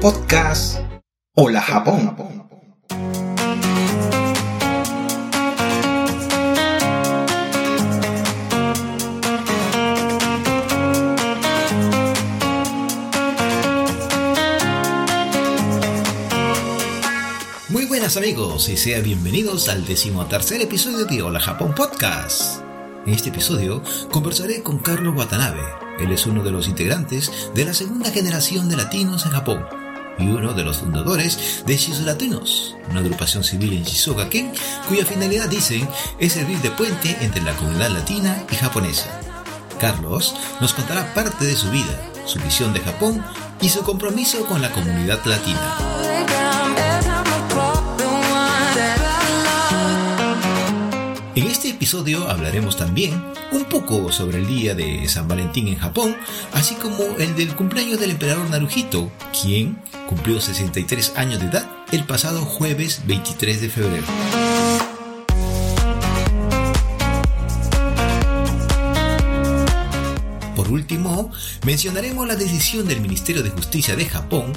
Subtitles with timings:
[0.00, 0.80] podcast
[1.34, 2.48] Hola Japón.
[17.68, 22.62] Muy buenas amigos y sean bienvenidos al decimotercer episodio de Hola Japón Podcast.
[23.06, 25.87] En este episodio conversaré con Carlos Watanabe.
[25.98, 29.66] Él es uno de los integrantes de la segunda generación de latinos en Japón
[30.18, 34.52] y uno de los fundadores de Shizu Latinos, una agrupación civil en Shizuoka-ken
[34.88, 35.88] cuya finalidad, dicen,
[36.18, 39.20] es servir de puente entre la comunidad latina y japonesa.
[39.80, 43.24] Carlos nos contará parte de su vida, su visión de Japón
[43.60, 45.87] y su compromiso con la comunidad latina.
[51.88, 53.14] Episodio hablaremos también
[53.50, 56.14] un poco sobre el día de San Valentín en Japón,
[56.52, 62.04] así como el del cumpleaños del emperador Naruhito, quien cumplió 63 años de edad el
[62.04, 64.04] pasado jueves 23 de febrero.
[70.54, 71.30] Por último,
[71.64, 74.52] mencionaremos la decisión del Ministerio de Justicia de Japón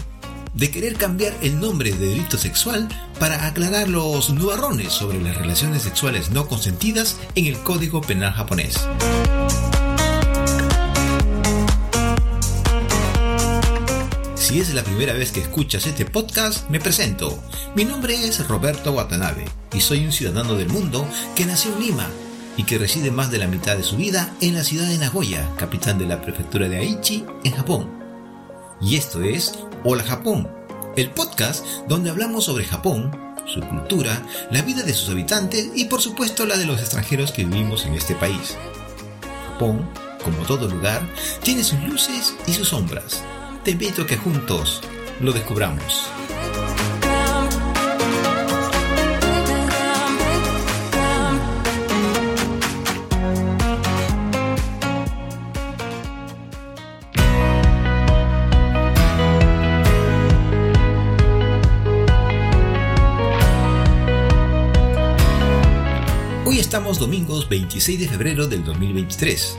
[0.53, 2.87] de querer cambiar el nombre de delito sexual
[3.19, 8.75] para aclarar los nubarrones sobre las relaciones sexuales no consentidas en el Código Penal japonés.
[14.35, 17.41] Si es la primera vez que escuchas este podcast, me presento.
[17.73, 22.09] Mi nombre es Roberto Watanabe y soy un ciudadano del mundo que nació en Lima
[22.57, 25.49] y que reside más de la mitad de su vida en la ciudad de Nagoya,
[25.57, 27.89] capital de la prefectura de Aichi, en Japón.
[28.81, 30.47] Y esto es Hola Japón,
[30.95, 33.09] el podcast donde hablamos sobre Japón,
[33.47, 34.21] su cultura,
[34.51, 37.95] la vida de sus habitantes y por supuesto la de los extranjeros que vivimos en
[37.95, 38.55] este país.
[39.47, 39.89] Japón,
[40.23, 41.01] como todo lugar,
[41.41, 43.23] tiene sus luces y sus sombras.
[43.63, 44.81] Te invito a que juntos
[45.19, 46.05] lo descubramos.
[66.71, 69.57] Estamos domingos 26 de febrero del 2023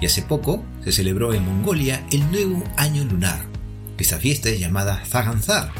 [0.00, 3.44] y hace poco se celebró en Mongolia el nuevo año lunar.
[3.98, 5.72] Esta fiesta es llamada Zaganzar.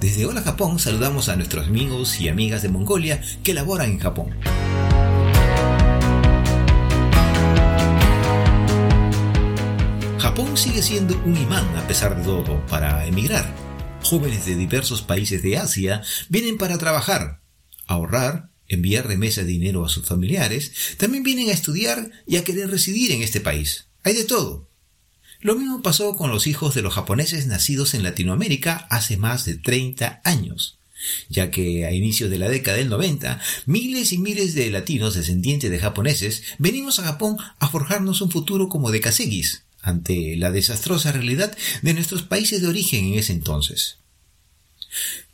[0.00, 4.30] Desde Hola Japón saludamos a nuestros amigos y amigas de Mongolia que laboran en Japón.
[10.20, 13.52] Japón sigue siendo un imán a pesar de todo para emigrar.
[14.04, 17.40] Jóvenes de diversos países de Asia vienen para trabajar,
[17.88, 23.12] ahorrar enviar de dinero a sus familiares, también vienen a estudiar y a querer residir
[23.12, 23.86] en este país.
[24.04, 24.68] Hay de todo.
[25.40, 29.54] Lo mismo pasó con los hijos de los japoneses nacidos en Latinoamérica hace más de
[29.54, 30.78] 30 años,
[31.28, 35.70] ya que a inicios de la década del 90, miles y miles de latinos descendientes
[35.70, 41.12] de japoneses venimos a Japón a forjarnos un futuro como de caseguis, ante la desastrosa
[41.12, 43.98] realidad de nuestros países de origen en ese entonces.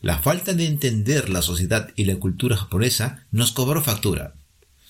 [0.00, 4.34] La falta de entender la sociedad y la cultura japonesa nos cobró factura.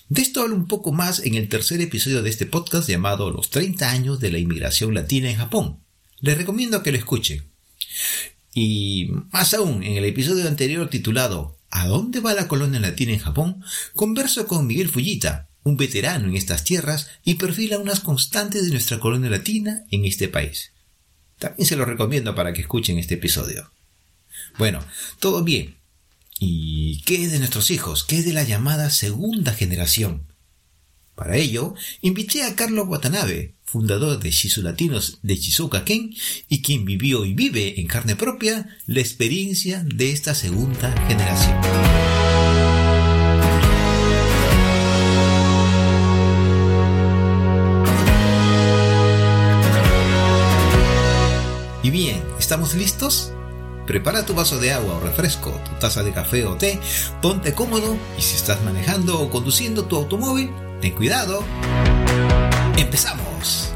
[0.09, 3.49] De esto hablo un poco más en el tercer episodio de este podcast llamado Los
[3.49, 5.79] 30 años de la inmigración latina en Japón.
[6.19, 7.45] Les recomiendo que lo escuchen.
[8.53, 13.19] Y más aún, en el episodio anterior titulado ¿A dónde va la colonia latina en
[13.19, 13.63] Japón?
[13.95, 18.99] converso con Miguel Fujita, un veterano en estas tierras y perfila unas constantes de nuestra
[18.99, 20.71] colonia latina en este país.
[21.39, 23.71] También se lo recomiendo para que escuchen este episodio.
[24.57, 24.79] Bueno,
[25.19, 25.75] todo bien.
[26.39, 28.03] ¿Y qué es de nuestros hijos?
[28.03, 30.27] ¿Qué es de la llamada segunda generación?
[31.13, 36.13] Para ello, invité a Carlos Watanabe, fundador de Shizu Latinos de Shizuoka-ken
[36.49, 41.57] y quien vivió y vive en carne propia la experiencia de esta segunda generación.
[51.81, 53.31] Y bien, ¿estamos listos?
[53.85, 56.79] Prepara tu vaso de agua o refresco, tu taza de café o té,
[57.21, 60.49] ponte cómodo y si estás manejando o conduciendo tu automóvil,
[60.81, 61.43] ten cuidado.
[62.77, 63.71] ¡Empezamos!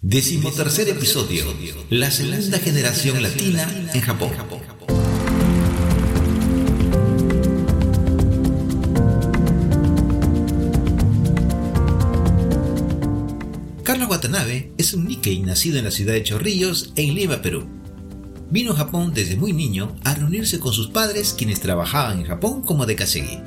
[0.00, 1.46] Décimo tercer episodio.
[1.90, 4.30] La segunda generación latina en Japón.
[15.24, 17.66] Nikkei nacido en la ciudad de Chorrillos, en Lima, Perú.
[18.50, 22.60] Vino a Japón desde muy niño a reunirse con sus padres quienes trabajaban en Japón
[22.60, 23.40] como de kasegi.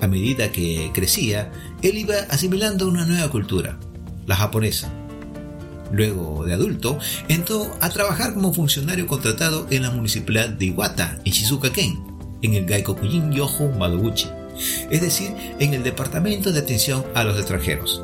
[0.00, 1.50] A medida que crecía,
[1.82, 3.80] él iba asimilando una nueva cultura,
[4.26, 4.92] la japonesa.
[5.90, 11.32] Luego de adulto, entró a trabajar como funcionario contratado en la municipalidad de Iwata, en
[11.32, 11.98] Shizuoka-ken,
[12.42, 14.28] en el Gaikokuyin Yoho Madoguchi,
[14.90, 18.00] es decir, en el Departamento de Atención a los Extranjeros.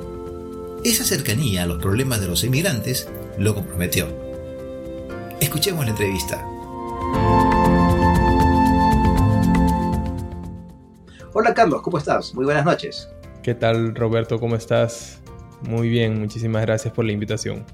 [0.84, 3.08] Esa cercanía a los problemas de los inmigrantes
[3.38, 4.06] lo comprometió.
[5.40, 6.46] Escuchemos la entrevista.
[11.32, 12.34] Hola Carlos, ¿cómo estás?
[12.34, 13.08] Muy buenas noches.
[13.42, 14.38] ¿Qué tal Roberto?
[14.38, 15.22] ¿Cómo estás?
[15.62, 17.64] Muy bien, muchísimas gracias por la invitación.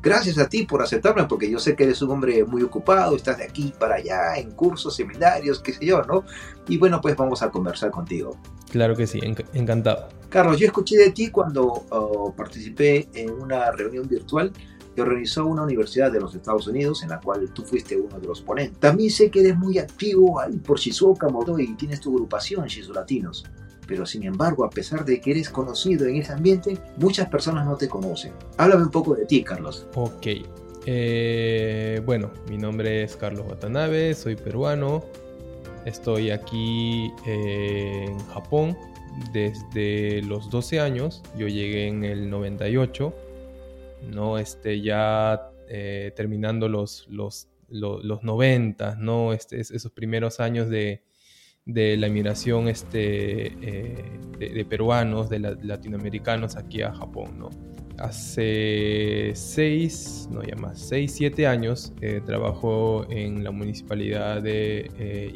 [0.00, 3.38] Gracias a ti por aceptarme, porque yo sé que eres un hombre muy ocupado, estás
[3.38, 6.24] de aquí para allá, en cursos, seminarios, qué sé yo, ¿no?
[6.68, 8.36] Y bueno, pues vamos a conversar contigo.
[8.70, 9.20] Claro que sí,
[9.54, 10.08] encantado.
[10.28, 14.52] Carlos, yo escuché de ti cuando oh, participé en una reunión virtual
[14.94, 18.26] que organizó una universidad de los Estados Unidos en la cual tú fuiste uno de
[18.26, 18.78] los ponentes.
[18.78, 22.92] También sé que eres muy activo ahí por Shizuoka, Moto y tienes tu agrupación Shizu
[22.92, 23.44] Latinos.
[23.88, 27.76] Pero sin embargo, a pesar de que eres conocido en ese ambiente, muchas personas no
[27.76, 28.32] te conocen.
[28.58, 29.88] Háblame un poco de ti, Carlos.
[29.94, 30.26] Ok.
[30.86, 35.04] Eh, bueno, mi nombre es Carlos Watanabe, soy peruano.
[35.84, 38.76] Estoy aquí eh, en Japón
[39.32, 41.22] desde los 12 años.
[41.36, 43.12] Yo llegué en el 98
[44.02, 44.38] ¿no?
[44.38, 49.32] Este, ya eh, terminando los, los, los, 90, ¿no?
[49.32, 51.02] Este, esos primeros años de,
[51.68, 54.04] la inmigración este, eh,
[54.38, 57.50] de, peruanos, de latinoamericanos aquí a Japón, ¿no?
[57.98, 65.32] Hace seis, no ya más, seis, siete años eh, trabajó en la municipalidad de eh,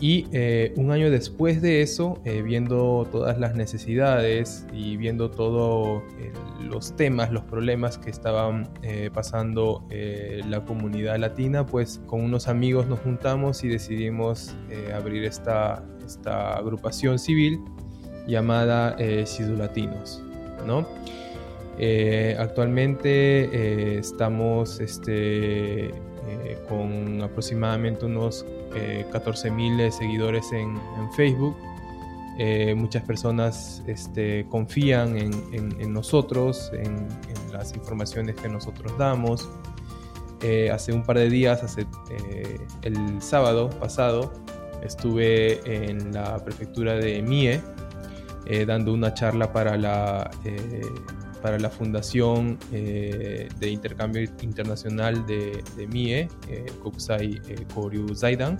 [0.00, 6.02] y eh, un año después de eso, viendo todas las necesidades y viendo todos
[6.62, 8.68] los temas, los problemas que estaban
[9.12, 9.86] pasando
[10.48, 14.54] la comunidad latina, pues con unos amigos nos juntamos y decidimos
[14.94, 17.60] abrir esta, esta agrupación civil
[18.26, 19.24] llamada eh,
[19.56, 20.22] Latinos,
[20.66, 20.86] ¿no?
[21.78, 23.08] Eh, actualmente
[23.52, 28.46] eh, estamos este, eh, con aproximadamente unos
[29.12, 30.78] 14.000 seguidores en,
[31.16, 31.56] Facebook.
[32.76, 37.08] muchas personas este, confían en, nosotros, en,
[37.52, 39.48] las informaciones que nosotros damos.
[40.70, 41.86] hace un par de días, hace,
[42.82, 44.30] el sábado pasado,
[44.82, 47.62] estuve en la prefectura de Mie
[48.66, 50.30] dando una charla para la
[51.42, 58.58] para la Fundación eh, de Intercambio Internacional de, MIE, eh, Kokusai eh, Koryu Zaidan.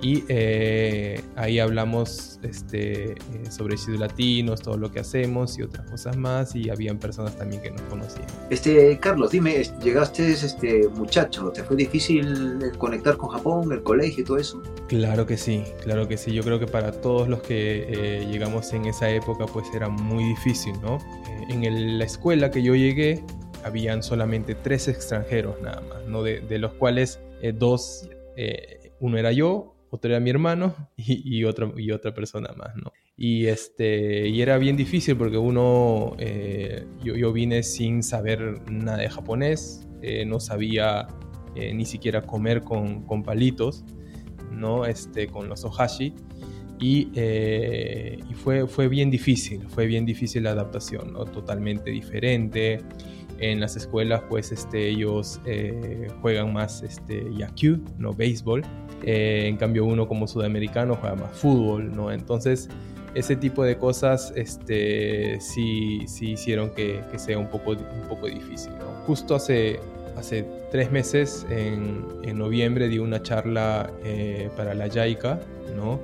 [0.00, 3.16] Y eh, ahí hablamos este,
[3.50, 6.54] sobre Chile Latinos, todo lo que hacemos y otras cosas más.
[6.54, 8.26] Y habían personas también que nos conocían.
[8.48, 14.24] Este, Carlos, dime, llegaste este muchacho, ¿te fue difícil conectar con Japón, el colegio y
[14.24, 14.62] todo eso?
[14.86, 16.32] Claro que sí, claro que sí.
[16.32, 20.80] Yo creo que para todos los que llegamos en esa época, pues era muy difícil,
[20.80, 20.98] ¿no?
[21.48, 23.24] En la escuela que yo llegué,
[23.64, 26.22] habían solamente tres extranjeros nada más, ¿no?
[26.22, 31.74] de, los cuales eh, dos, eh, uno era yo, otro era mi hermano y, otro,
[31.78, 32.92] y otra persona más, ¿no?
[33.16, 38.98] Y, este, y era bien difícil porque uno, eh, yo, yo, vine sin saber nada
[38.98, 39.88] de japonés,
[40.26, 41.08] no sabía
[41.56, 43.84] ni siquiera comer con, con, palitos,
[44.52, 44.86] ¿no?
[44.86, 46.14] Este, con los ohashi.
[46.80, 51.24] Eh, y, fue, fue bien difícil, fue bien difícil la adaptación, ¿no?
[51.24, 52.80] totalmente diferente.
[53.40, 58.64] En las escuelas, pues este, ellos eh, juegan más este, yaku, no béisbol.
[59.04, 62.10] Eh, en cambio, uno como sudamericano juega más fútbol, ¿no?
[62.10, 62.68] Entonces,
[63.14, 68.26] ese tipo de cosas este, sí, sí hicieron que, que sea un poco, un poco
[68.26, 68.72] difícil.
[68.72, 68.86] ¿no?
[69.06, 69.78] Justo hace,
[70.16, 73.88] hace tres meses, en, en noviembre, di una charla
[74.56, 75.40] para la JICA,
[75.76, 76.00] ¿no?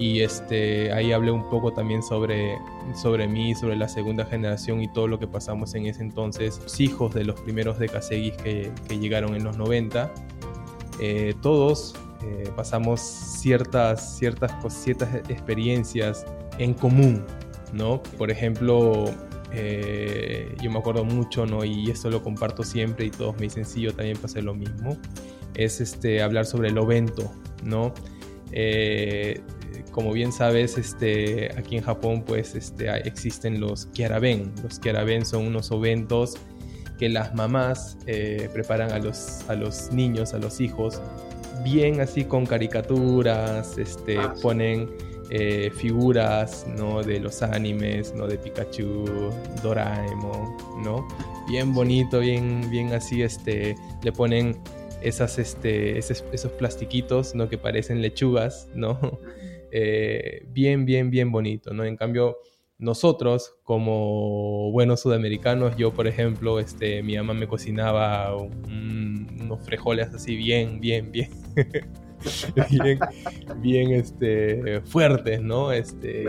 [0.00, 2.56] Y este, ahí hablé un poco también sobre,
[2.94, 6.80] sobre mí, sobre la segunda generación y todo lo que pasamos en ese entonces, los
[6.80, 10.10] hijos de los primeros de que, que llegaron en los 90.
[11.00, 16.24] Eh, todos eh, pasamos ciertas, ciertas, ciertas experiencias
[16.56, 17.22] en común,
[17.74, 18.02] ¿no?
[18.16, 19.04] Por ejemplo,
[19.52, 21.62] eh, yo me acuerdo mucho, ¿no?
[21.62, 24.96] Y esto lo comparto siempre y todos me dicen, sí, yo también pasé lo mismo,
[25.52, 27.30] es este, hablar sobre el ovento,
[27.62, 27.92] ¿no?
[29.90, 34.52] Como bien sabes, este, aquí en Japón pues este, existen los kiaraben.
[34.62, 36.36] Los kiaraben son unos eventos
[36.98, 41.00] que las mamás eh, preparan a los, a los niños, a los hijos,
[41.64, 44.90] bien así con caricaturas, este, ah, ponen
[45.30, 47.02] eh, figuras ¿no?
[47.02, 48.26] de los animes, ¿no?
[48.26, 49.30] de Pikachu,
[49.62, 51.08] Doraemon, ¿no?
[51.48, 54.60] bien bonito, bien, bien así, este, le ponen
[55.00, 57.48] esas, este, esos, esos plastiquitos ¿no?
[57.48, 58.98] que parecen lechugas, ¿no?
[59.70, 61.84] Eh, bien, bien, bien bonito, ¿no?
[61.84, 62.38] En cambio,
[62.80, 70.34] nosotros, como buenos sudamericanos, yo, por ejemplo, este, mi mamá me cocinaba unos frijoles así
[70.34, 71.30] bien, bien, bien,
[72.70, 72.98] bien,
[73.58, 75.72] bien, este, fuertes, ¿no?
[75.72, 76.24] Este,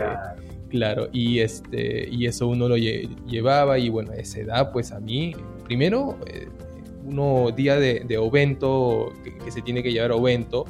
[0.68, 1.08] claro.
[1.10, 5.34] y, este, y eso uno lo llevaba y bueno, a esa edad, pues a mí,
[5.64, 6.48] primero, eh,
[7.04, 10.66] uno día de, de ovento, que, se tiene que llevar ovento,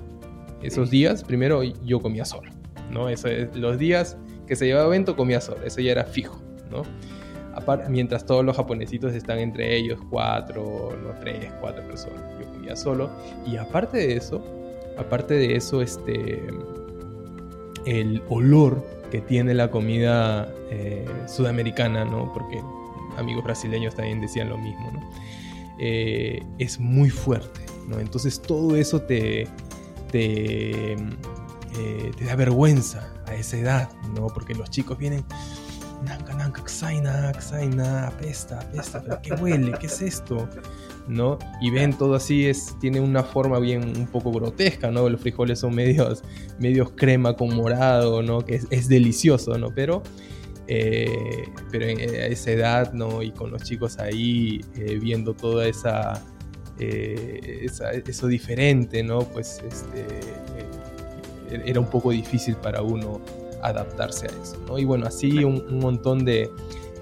[0.63, 2.53] esos días, primero yo comía solo,
[2.93, 3.09] ¿no?
[3.09, 6.83] Eso los días que se llevaba evento comía solo, eso ya era fijo, ¿no?
[7.89, 13.11] mientras todos los japonesitos están entre ellos, cuatro, no tres, cuatro personas, yo comía solo.
[13.47, 14.43] Y aparte de eso,
[14.99, 16.41] aparte de eso, este,
[17.87, 22.33] el olor que tiene la comida eh, sudamericana, ¿no?
[22.33, 22.61] Porque
[23.17, 25.11] amigos brasileños también decían lo mismo, ¿no?
[25.79, 27.99] Eh, es muy fuerte, ¿no?
[27.99, 29.49] Entonces todo eso te,
[30.11, 30.97] te,
[31.79, 34.27] eh, te da vergüenza, a esa edad, ¿no?
[34.29, 35.25] Porque los chicos vienen,
[36.05, 39.73] nanka, nanka, xaina, xaina, apesta, apesta, pero ¿qué huele?
[39.79, 40.49] ¿Qué es esto?
[41.09, 41.39] ¿No?
[41.61, 45.09] Y ven todo así, es, tiene una forma bien un poco grotesca, ¿no?
[45.09, 46.23] Los frijoles son medios,
[46.59, 48.45] medios crema con morado, ¿no?
[48.45, 49.69] Que es, delicioso, ¿no?
[49.75, 50.03] Pero,
[50.69, 51.91] eh, pero a
[52.27, 53.23] esa edad, ¿no?
[53.23, 56.23] Y con los chicos ahí eh, viendo toda esa,
[56.79, 57.67] eh,
[58.07, 59.21] eso diferente, ¿no?
[59.21, 60.07] Pues este,
[61.65, 63.21] era un poco difícil para uno
[63.63, 64.79] adaptarse a eso, ¿no?
[64.79, 66.51] Y bueno, así un, montón de,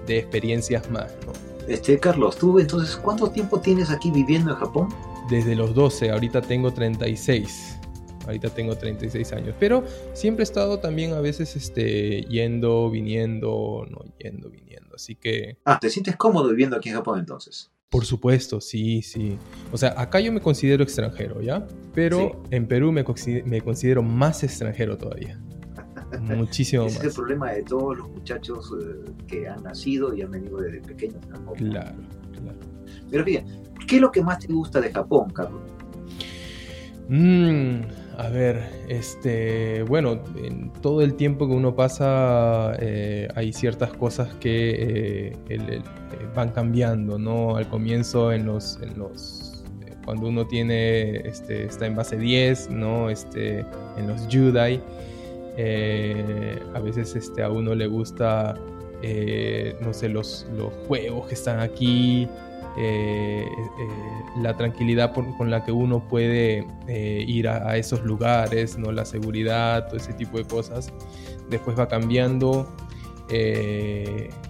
[0.05, 1.33] de, experiencias más, ¿no?
[1.67, 4.89] Este, Carlos, tú entonces, ¿cuánto tiempo tienes aquí viviendo en Japón?
[5.29, 7.77] Desde los 12, ahorita tengo 36.
[8.25, 14.03] Ahorita tengo 36 años, pero siempre he estado también a veces este, yendo, viniendo, no
[14.19, 15.57] yendo, viniendo, así que...
[15.65, 17.70] Ah, ¿te sientes cómodo viviendo aquí en Japón entonces?
[17.91, 19.37] Por supuesto, sí, sí.
[19.69, 21.67] O sea, acá yo me considero extranjero, ¿ya?
[21.93, 25.37] Pero en Perú me, considero más extranjero todavía.
[26.21, 26.95] Muchísimo más.
[26.95, 30.79] es el problema de todos los muchachos eh, que han nacido y han venido desde
[30.79, 31.19] pequeños.
[31.57, 31.97] Claro,
[32.31, 32.59] claro.
[33.09, 33.51] Pero fíjate,
[33.85, 35.61] ¿qué es lo que más te gusta de Japón, Carlos?
[37.09, 43.93] Mmm a ver, este, bueno, en todo el tiempo que uno pasa eh, hay ciertas
[43.93, 45.81] cosas que eh, eh,
[46.35, 47.55] van cambiando, ¿no?
[47.55, 49.63] Al comienzo en los, en los
[50.05, 53.09] cuando uno tiene, este, está en base 10, ¿no?
[53.09, 53.65] Este,
[53.97, 54.79] en los Judai,
[56.75, 58.53] a veces este, a uno le gusta,
[59.81, 62.27] no sé, los, los juegos que están aquí,
[62.77, 63.49] eh,
[63.79, 63.87] eh,
[64.37, 68.93] la tranquilidad con la que uno puede eh, ir a, esos lugares, ¿no?
[68.93, 70.91] la seguridad, todo ese tipo de cosas.
[71.49, 72.73] Después va cambiando,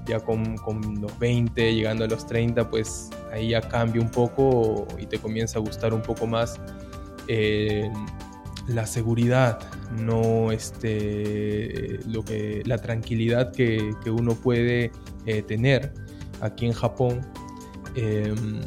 [0.05, 4.87] ya con, con, los 20, llegando a los 30, pues ahí ya cambia un poco
[4.99, 6.59] y te comienza a gustar un poco más
[8.67, 9.59] la seguridad,
[9.97, 14.91] no este, lo que, la tranquilidad que, que uno puede
[15.47, 15.91] tener
[16.41, 17.21] aquí en Japón
[17.95, 18.61] Em,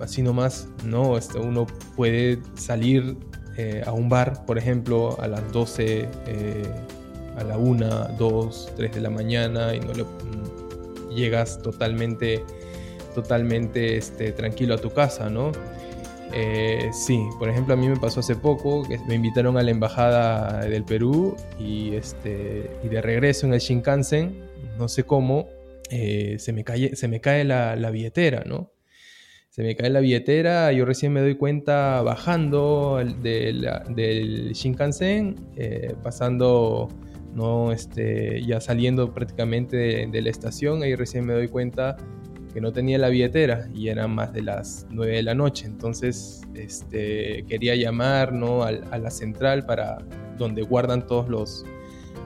[0.00, 1.18] así nomás, ¿no?
[1.18, 1.66] Este, uno
[1.96, 3.16] puede salir
[3.56, 6.62] eh, a un bar, por ejemplo, a las 12, eh,
[7.36, 12.44] a la 1, 2, 3 de la mañana y no le, mm, llegas totalmente,
[13.14, 15.52] totalmente este, tranquilo a tu casa, ¿no?
[16.32, 19.70] Eh, sí, por ejemplo, a mí me pasó hace poco que me invitaron a la
[19.70, 24.44] embajada del Perú y, este, y de regreso en el Shinkansen,
[24.78, 25.48] no sé cómo,
[25.90, 28.72] eh, se, me cae, se me cae la, billetera, ¿no?
[29.50, 36.88] Se me cae la billetera, yo recién me doy cuenta bajando del Shinkansen, eh, pasando,
[37.34, 37.72] ¿no?
[37.72, 41.96] Este, ya saliendo prácticamente de, la estación, ahí recién me doy cuenta
[42.52, 45.66] que no tenía la billetera y eran más de las 9 de la noche.
[45.66, 48.62] Entonces este, quería llamar ¿no?
[48.62, 49.98] a, a la central para
[50.38, 51.64] donde guardan todos los,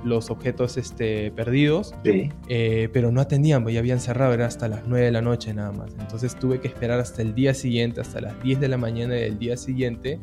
[0.05, 4.87] los objetos este, perdidos, eh, pero no atendían, pues ya habían cerrado, era hasta las
[4.87, 5.93] 9 de la noche nada más.
[5.99, 9.39] Entonces tuve que esperar hasta el día siguiente, hasta las 10 de la mañana del
[9.39, 10.19] día siguiente,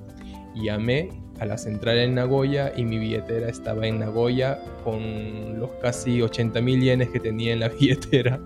[0.55, 1.09] y llamé
[1.39, 6.59] a la central en Nagoya y mi billetera estaba en Nagoya con los casi 80
[6.62, 8.39] mil yenes que tenía en la billetera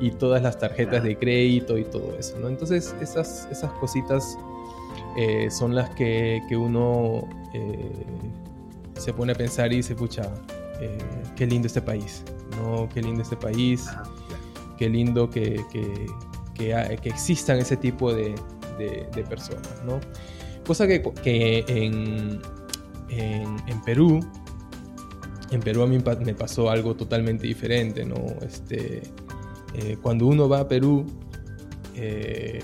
[0.00, 2.48] y todas las tarjetas de crédito y todo eso, ¿no?
[2.48, 4.36] Entonces esas, esas cositas
[5.16, 7.28] eh, son las que, que uno...
[7.54, 7.90] Eh,
[8.98, 10.22] se pone a pensar y dice, pucha,
[10.80, 10.98] eh,
[11.36, 12.24] qué lindo este país,
[12.56, 12.88] ¿no?
[12.92, 13.86] Qué lindo este país,
[14.78, 16.06] qué lindo que, que,
[16.54, 18.34] que, existan ese tipo de,
[18.78, 20.00] de, personas, ¿no?
[20.66, 22.40] Cosa que, que en,
[23.10, 24.20] en, Perú,
[25.50, 28.16] en Perú a mí me pasó algo totalmente diferente, ¿no?
[28.42, 29.02] Este,
[29.74, 31.06] eh, cuando uno va a Perú
[31.94, 32.60] eh,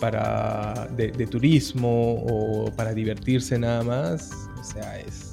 [0.00, 5.29] para, de, de, turismo o para divertirse nada más, o sea, es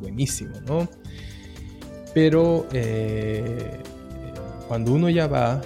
[0.00, 0.88] buenísimo, ¿no?
[2.14, 3.80] Pero eh,
[4.68, 5.60] cuando uno ya va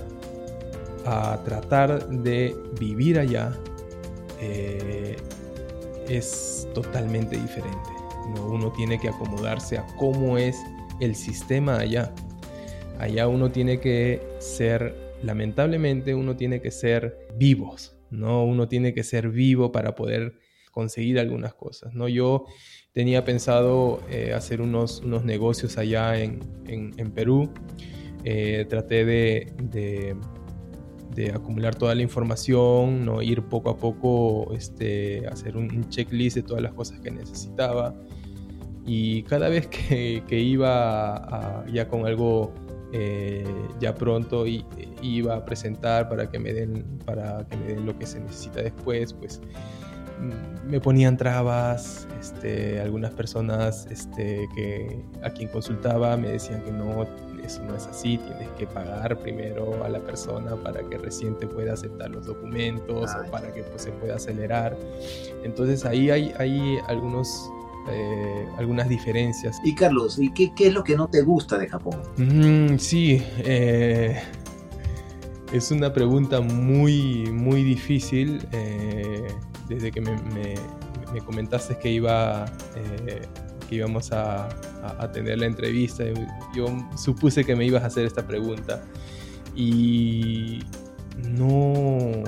[1.04, 3.56] a tratar de vivir allá,
[4.40, 5.16] eh,
[6.08, 7.90] es totalmente diferente.
[8.46, 10.56] Uno tiene que acomodarse a cómo es
[11.00, 12.12] el sistema allá.
[12.98, 18.44] Allá uno tiene que ser, lamentablemente, uno tiene que ser vivos, ¿no?
[18.44, 20.34] Uno tiene que ser vivo para poder
[20.72, 22.08] conseguir algunas cosas, ¿no?
[22.08, 22.44] Yo
[22.98, 26.40] tenía pensado eh, hacer unos, unos, negocios allá en,
[27.14, 27.48] Perú.
[28.24, 29.52] Eh, traté de,
[31.14, 33.22] de, acumular toda la información, ¿no?
[33.22, 37.94] ir poco a poco, este, hacer un, checklist de todas las cosas que necesitaba.
[38.84, 42.52] Y cada vez que, iba ya con algo
[42.92, 43.44] eh,
[43.78, 44.64] ya pronto y,
[45.02, 48.62] iba a presentar para que me den para que me den lo que se necesita
[48.62, 49.40] después pues
[50.66, 57.06] me ponían trabas este, algunas personas este, que a quien consultaba me decían que no
[57.44, 61.46] eso no es así tienes que pagar primero a la persona para que recién te
[61.46, 64.76] pueda aceptar los documentos o para que pues, se pueda acelerar
[65.44, 67.50] entonces ahí hay, hay algunos
[67.90, 69.58] eh, algunas diferencias.
[69.64, 72.02] Y Carlos, ¿y qué, es lo que no te gusta de Japón?
[72.18, 74.20] Mm, sí, eh,
[75.52, 78.46] es una pregunta muy, muy difícil.
[78.52, 79.26] Eh,
[79.68, 80.54] desde que me,
[81.24, 82.46] comentaste que iba
[83.68, 84.48] que íbamos a,
[85.12, 86.04] tener la entrevista,
[86.54, 88.82] yo supuse que me ibas a hacer esta pregunta.
[89.54, 90.60] Y
[91.28, 92.22] no,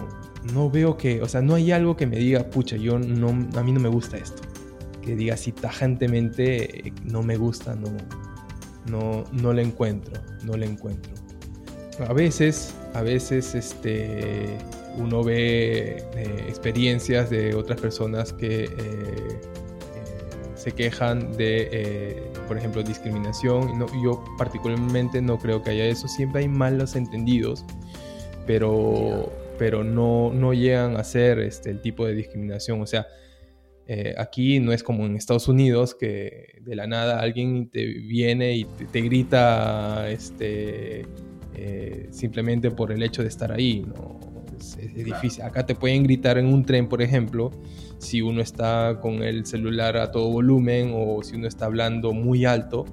[0.53, 3.63] no veo que, o sea, no hay algo que me diga, pucha, yo no, a
[3.63, 4.43] mí no me gusta esto
[5.01, 7.89] que diga así tajantemente no me gusta, no,
[8.87, 11.13] no, no le encuentro, no le encuentro.
[12.07, 14.59] A veces, a veces este,
[14.97, 19.41] uno ve eh, experiencias de otras personas que eh, eh,
[20.55, 23.87] se quejan de, por ejemplo, discriminación.
[24.03, 26.09] Yo particularmente no creo que haya eso.
[26.09, 27.65] Siempre hay malos entendidos,
[28.47, 32.81] pero, pero no, no llegan a ser este, el tipo de discriminación.
[32.81, 33.07] O sea,
[34.19, 38.65] aquí no es como en Estados Unidos que de la nada alguien te viene y
[38.65, 41.07] te, grita este,
[42.11, 43.85] simplemente por el hecho de estar ahí.
[43.85, 44.29] ¿no?
[44.61, 45.43] Es, difícil.
[45.43, 47.51] Acá te pueden gritar en un tren, por ejemplo,
[47.99, 52.45] si uno está con el celular a todo volumen o si uno está hablando muy
[52.45, 52.85] alto.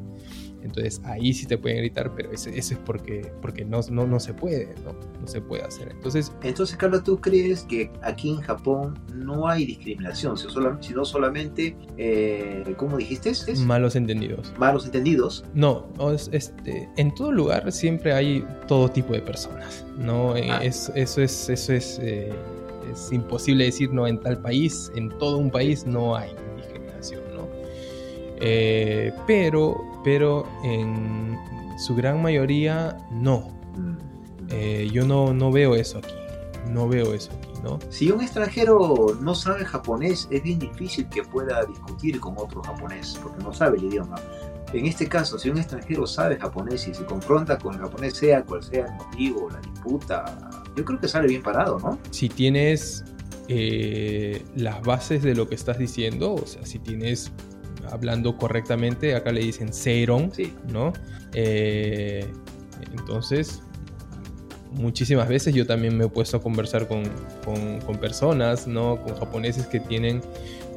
[0.68, 4.34] Entonces ahí sí te pueden gritar, pero eso, es porque, porque no, no, no se
[4.34, 4.94] puede, ¿no?
[5.20, 5.90] no se puede hacer.
[5.92, 12.74] Entonces, Entonces, Carlos, ¿tú crees que aquí en Japón no hay discriminación, sino solamente, eh,
[12.76, 13.30] ¿cómo dijiste?
[13.30, 13.60] ¿Es?
[13.60, 14.54] Malos entendidos.
[14.58, 15.46] Malos entendidos.
[15.54, 15.88] No,
[16.32, 20.36] este, en todo lugar siempre hay todo tipo de personas, ¿no?
[20.36, 20.60] Eh, ah.
[20.64, 22.34] eso es, eso es, eh,
[22.92, 27.48] es imposible decir, no, en tal país, en todo un país no hay discriminación, ¿no?
[29.26, 31.38] pero pero en
[31.78, 33.52] su gran mayoría no.
[33.76, 33.98] Mm.
[34.52, 36.14] Eh, yo no, no veo eso aquí,
[36.72, 37.78] no veo eso aquí, ¿no?
[37.90, 43.20] Si un extranjero no sabe japonés, es bien difícil que pueda discutir con otro japonés,
[43.22, 44.16] porque no sabe el idioma.
[44.72, 48.46] En este caso, si un extranjero sabe japonés y se confronta con el japonés, sea
[48.46, 50.40] cual sea el motivo, la disputa,
[50.78, 52.00] yo creo que sale bien parado, ¿no?
[52.12, 53.04] Si tienes
[53.50, 57.34] eh, las bases de lo que estás diciendo, o sea, si tienes
[57.92, 60.32] hablando correctamente, acá le dicen Seiron,
[60.72, 60.94] ¿no?
[61.34, 62.26] Eh,
[62.92, 63.62] entonces,
[64.72, 67.04] muchísimas veces yo también me he puesto a conversar con,
[67.86, 69.02] con, personas, ¿no?
[69.02, 70.22] Con japoneses que tienen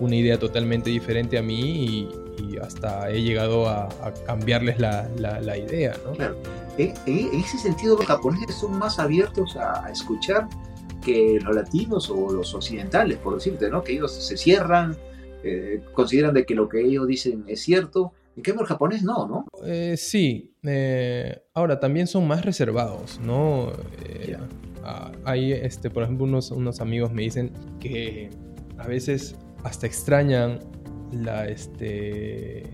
[0.00, 2.08] una idea totalmente diferente a mí
[2.40, 3.88] y, hasta he llegado a,
[4.26, 6.12] cambiarles la, la, idea, ¿no?
[6.12, 6.36] Claro.
[6.78, 10.48] En, ese sentido, los japoneses son más abiertos a, a, escuchar
[11.04, 13.84] que los latinos o los occidentales, por decirte, ¿no?
[13.84, 14.96] Que ellos se cierran
[15.42, 18.12] eh, consideran de que lo que ellos dicen es cierto.
[18.36, 19.46] En cambio, el japonés no, ¿no?
[19.66, 20.52] Eh, sí.
[20.62, 23.72] Eh, ahora, también son más reservados, ¿no?
[25.24, 28.30] Hay, este, por ejemplo, unos, unos amigos me dicen que
[28.78, 30.60] a veces hasta extrañan
[31.12, 32.64] la, este,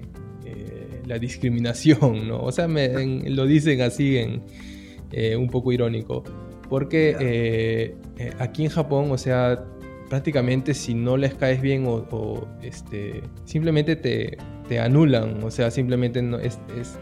[1.05, 2.41] la discriminación, ¿no?
[2.41, 2.89] O sea, me,
[3.29, 6.23] lo dicen así en un poco irónico.
[6.69, 7.97] Porque
[8.39, 9.65] aquí en Japón, o sea,
[10.09, 14.39] prácticamente si no les caes bien o, este, simplemente te,
[14.69, 16.99] te, anulan, o sea, simplemente no, es, es,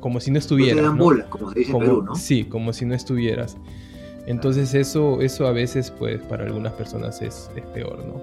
[0.00, 0.84] como si no estuvieras.
[1.28, 2.14] como se dice en Perú, ¿no?
[2.14, 3.56] Sí, como si no estuvieras.
[4.26, 8.20] Entonces eso, eso a veces, pues, para algunas personas es, es peor, ¿no?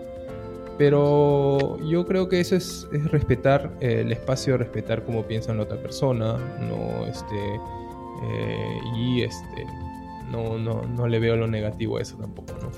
[0.78, 5.78] Pero yo creo que eso es, es respetar el espacio, respetar cómo piensa la otra
[5.78, 7.36] persona, no, este,
[8.24, 9.66] eh, y este,
[10.30, 12.70] no, no, no le veo lo negativo a eso tampoco, ¿no?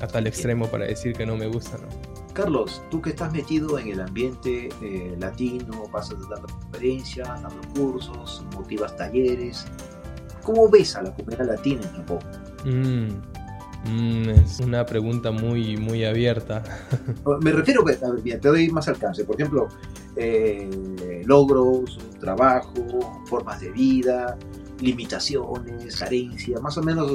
[0.00, 1.88] A tal extremo para decir que no me gusta, ¿no?
[2.32, 8.44] Carlos, tú que estás metido en el ambiente eh, latino, pasas dando conferencias, dando cursos,
[8.54, 9.66] motivas talleres,
[10.44, 12.18] ¿cómo ves a la comunidad latina en Japón?
[12.64, 16.62] Mm, mm, es una pregunta muy, muy abierta.
[17.42, 19.24] Me refiero, a ver, te doy más alcance.
[19.24, 19.68] Por ejemplo,
[20.14, 22.72] eh, logros, trabajo,
[23.26, 24.38] formas de vida,
[24.80, 27.10] limitaciones, carencia, más o menos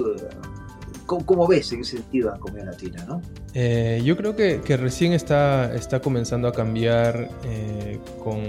[1.06, 3.22] ¿Cómo, ves en ese sentido la comunidad latina?
[3.54, 8.40] Eh, yo creo que, recién está, está comenzando a cambiar eh, con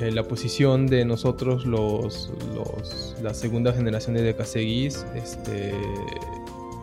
[0.00, 5.06] eh, la posición de nosotros, los, los, la segunda generación de Decaseguis.
[5.14, 5.72] Este,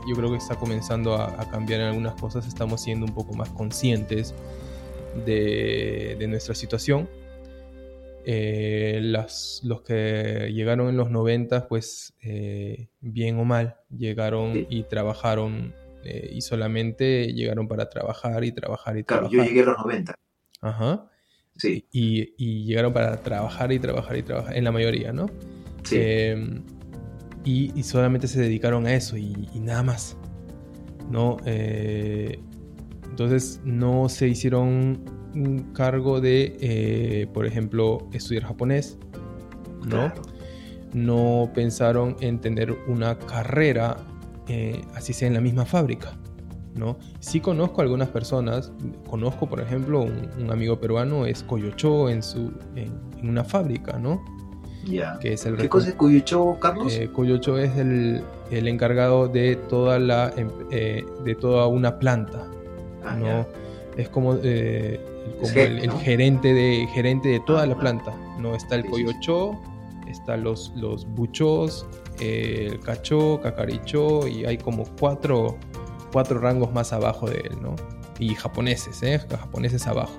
[0.08, 3.50] yo creo que está comenzando a, cambiar en algunas cosas, estamos siendo un poco más
[3.50, 4.34] conscientes
[5.26, 7.10] de nuestra situación
[8.30, 15.74] eh, los que llegaron en los 90, pues eh, bien o mal, llegaron y trabajaron
[16.04, 19.30] eh, y solamente llegaron para trabajar y trabajar y trabajar.
[19.30, 20.16] Claro, yo llegué a los 90.
[20.60, 21.10] Ajá.
[21.56, 21.86] Sí.
[21.90, 25.28] Y, llegaron para trabajar y trabajar y trabajar, en la mayoría, ¿no?
[25.84, 25.96] Sí.
[25.98, 26.66] Em,
[27.46, 30.18] y, solamente se dedicaron a eso y, y nada más,
[31.10, 31.38] ¿no?
[31.46, 38.98] entonces no se hicieron un cargo de, eh, por ejemplo, estudiar japonés,
[39.86, 40.12] ¿no?
[40.94, 43.98] No pensaron en tener una carrera,
[44.48, 46.14] eh, así sea en la misma fábrica,
[46.76, 46.98] ¿no?
[47.20, 48.72] Sí conozco algunas personas,
[49.10, 54.24] conozco, por ejemplo, un, amigo peruano es Coyocho en, su, en, una fábrica, ¿no?
[54.86, 55.20] Ya.
[55.20, 56.94] Que es el ¿Qué cosa es Coyocho, Carlos?
[56.94, 58.22] Eh, Coyocho es el,
[58.52, 62.48] el, encargado de toda, la, em, de toda una planta,
[63.06, 63.46] ah, ¿no?
[63.98, 64.36] Es como
[65.40, 68.16] como el, gerente, de, gerente de toda la planta.
[68.40, 68.56] ¿no?
[68.56, 69.60] Está el coyocho,
[70.08, 71.86] están los, los buchos,
[72.20, 75.58] el cachó, cacarichó y hay como cuatro,
[76.12, 77.76] cuatro rangos más abajo de él, ¿no?
[78.20, 79.20] Y japoneses, ¿eh?
[79.30, 80.16] Japoneses abajo.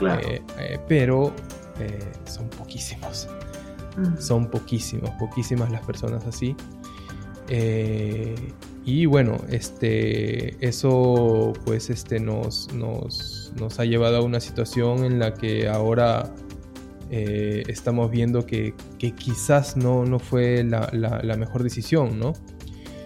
[0.00, 1.32] Eh, eh, pero
[1.78, 3.28] eh, son poquísimos.
[3.96, 4.20] Mm.
[4.20, 6.56] Son poquísimos, poquísimas las personas así.
[8.84, 15.18] y bueno, este, eso pues este, nos, nos, nos, ha llevado a una situación en
[15.18, 16.32] la que ahora
[17.10, 22.32] eh, estamos viendo que, quizás no, no fue la, mejor decisión, ¿no?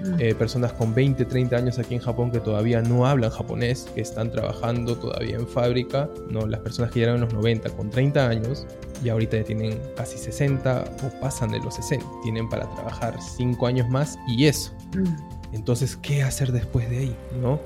[0.00, 0.20] Mm.
[0.20, 4.02] Eh, personas con 20, 30 años aquí en Japón que todavía no hablan japonés, que
[4.02, 6.46] están trabajando todavía en fábrica, ¿no?
[6.46, 8.66] Las personas que llegaron en los 90 con 30 años
[9.02, 13.66] y ahorita ya tienen casi 60 o pasan de los 60, tienen para trabajar 5
[13.66, 14.72] años más y eso.
[14.94, 15.36] Mm.
[15.52, 17.16] Entonces, ¿qué hacer después de ahí?
[17.40, 17.58] ¿no?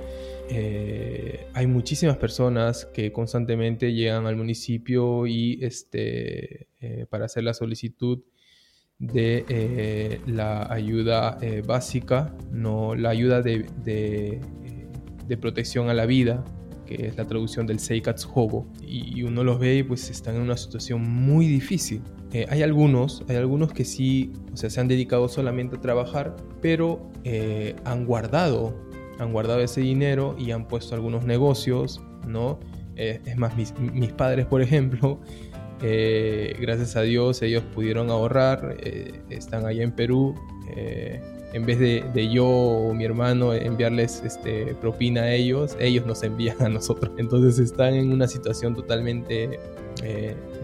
[0.52, 7.54] Eh, hay muchísimas personas que constantemente llegan al municipio y este, eh, para hacer la
[7.54, 8.18] solicitud
[8.98, 16.44] de eh, la ayuda básica, no la ayuda de, de, protección a la vida,
[16.84, 20.56] que es la traducción del Seikatsu y uno los ve y pues están en una
[20.56, 22.02] situación muy difícil.
[22.48, 27.08] hay algunos, hay algunos que sí, o sea, se han dedicado solamente a trabajar, pero
[27.84, 28.89] han guardado
[29.20, 32.58] han guardado ese dinero y han puesto algunos negocios, ¿no?
[32.96, 33.72] Eh, es más, mis,
[34.12, 35.20] padres, por ejemplo,
[35.82, 40.34] eh, gracias a Dios ellos pudieron ahorrar, eh, están allá en Perú.
[41.52, 46.62] en vez de, yo o mi hermano enviarles este, propina a ellos, ellos nos envían
[46.62, 47.12] a nosotros.
[47.18, 49.58] Entonces están en una situación totalmente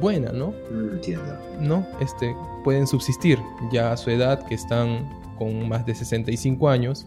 [0.00, 0.54] buena, ¿no?
[0.70, 1.36] Entiendo.
[1.60, 1.86] ¿No?
[2.00, 3.38] Este, pueden subsistir
[3.72, 7.06] ya a su edad, que están con más de 65 años,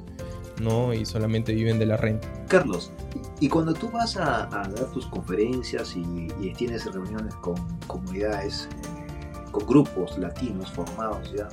[0.59, 0.93] ¿no?
[0.93, 2.27] Y solamente viven de la renta.
[2.47, 2.91] Carlos,
[3.39, 7.55] y cuando tú vas a, dar tus conferencias y, tienes reuniones con
[7.87, 11.47] comunidades, eh, con grupos latinos formados, ¿ya?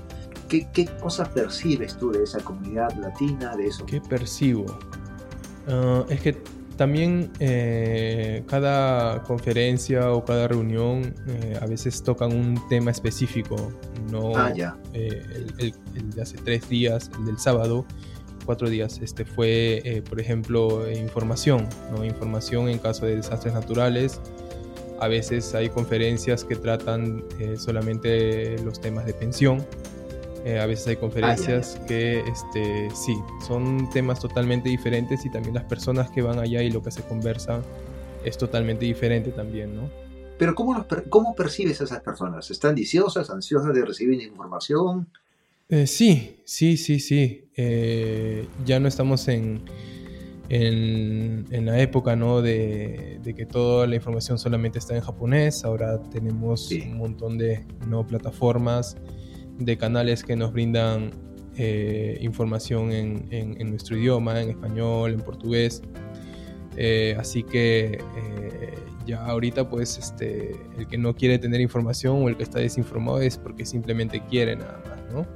[0.49, 3.85] ¿Qué, ¿Qué, cosas percibes tú de esa comunidad latina, de eso?
[3.87, 4.67] ¿Qué percibo?
[5.69, 6.37] Ah, es que
[6.77, 13.73] también eh, cada conferencia o cada reunión eh, a veces tocan un tema específico.
[14.11, 14.77] No, ah, ya.
[14.93, 17.87] el, el, de hace tres días, el del sábado,
[18.47, 22.05] cuatro días este, fue, eh, por ejemplo, información, ¿no?
[22.05, 24.21] información en caso de desastres naturales.
[24.99, 29.67] A veces hay conferencias que tratan eh, solamente los temas de pensión.
[30.47, 33.15] Eh, a veces hay conferencias ah, que este, sí,
[33.47, 37.03] son temas totalmente diferentes y también las personas que van allá y lo que se
[37.03, 37.63] conversa
[38.25, 39.91] es totalmente diferente también, ¿no?
[40.39, 42.51] Pero ¿cómo, cómo percibes a esas personas?
[42.51, 45.09] ¿Están ansiosas, ansiosas de recibir información?
[45.69, 47.46] Eh, sí, sí, sí, sí.
[47.57, 49.63] Eh, ya no estamos en,
[50.49, 52.43] en, la época ¿no?
[52.43, 55.65] de, que toda la información solamente está en japonés.
[55.65, 58.07] Ahora tenemos un montón de ¿no?
[58.07, 58.97] plataformas,
[59.59, 61.11] de canales que nos brindan
[61.57, 65.83] eh, información en, en, nuestro idioma, en español, en portugués.
[66.77, 68.75] Eh, así que eh,
[69.07, 73.21] ya ahorita pues este, el que no quiere tener información o el que está desinformado
[73.23, 75.27] es porque simplemente quiere nada más, ¿no?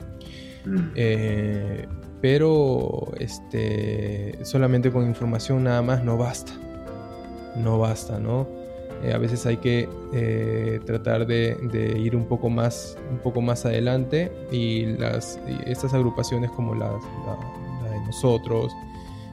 [0.66, 0.92] Mm.
[0.94, 1.87] Eh,
[2.20, 6.52] pero este, solamente con información nada más no basta,
[7.56, 8.46] no basta, ¿no?
[9.11, 9.88] a veces hay que
[10.85, 11.56] tratar de,
[11.98, 18.00] ir un poco más, un poco más adelante y las, estas agrupaciones como la de
[18.04, 18.70] nosotros,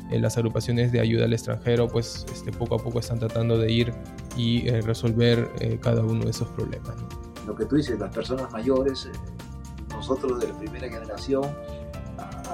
[0.09, 3.71] en las agrupaciones de ayuda al extranjero, pues este, poco a poco están tratando de
[3.71, 3.93] ir
[4.35, 6.95] y eh, resolver eh, cada uno de esos problemas.
[7.45, 9.11] Lo que tú dices, las personas mayores, eh,
[9.89, 11.43] nosotros de la primera generación,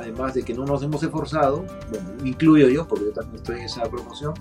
[0.04, 3.66] además de que no nos hemos esforzado, bueno, incluyo yo, porque yo también estoy en
[3.66, 4.34] esa promoción,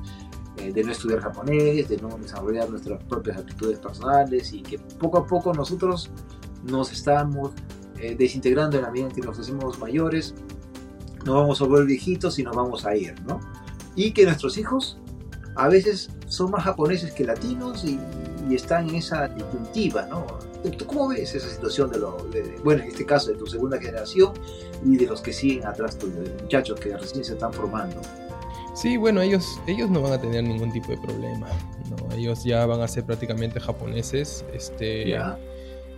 [0.56, 5.26] de no estudiar japonés, de no desarrollar nuestras propias actitudes personales y que poco a
[5.26, 6.10] poco nosotros
[6.62, 7.52] nos estamos
[7.96, 10.34] desintegrando en la medida en que nos hacemos mayores
[11.24, 13.40] no vamos a volver viejitos y nos vamos a ir, ¿no?
[13.94, 14.98] Y que nuestros hijos
[15.56, 17.98] a veces son más japoneses que latinos y,
[18.50, 20.26] están en esa disyuntiva, ¿no?
[20.70, 22.16] ¿Tú cómo ves esa situación de, lo,
[22.62, 24.32] bueno, en este caso de tu segunda generación
[24.84, 28.00] y de los que siguen atrás tuyo, de muchachos que recién se están formando?
[28.74, 31.48] Sí, bueno, ellos, ellos no van a tener ningún tipo de problema,
[31.90, 32.16] ¿no?
[32.16, 35.14] Ellos ya van a ser prácticamente japoneses, este,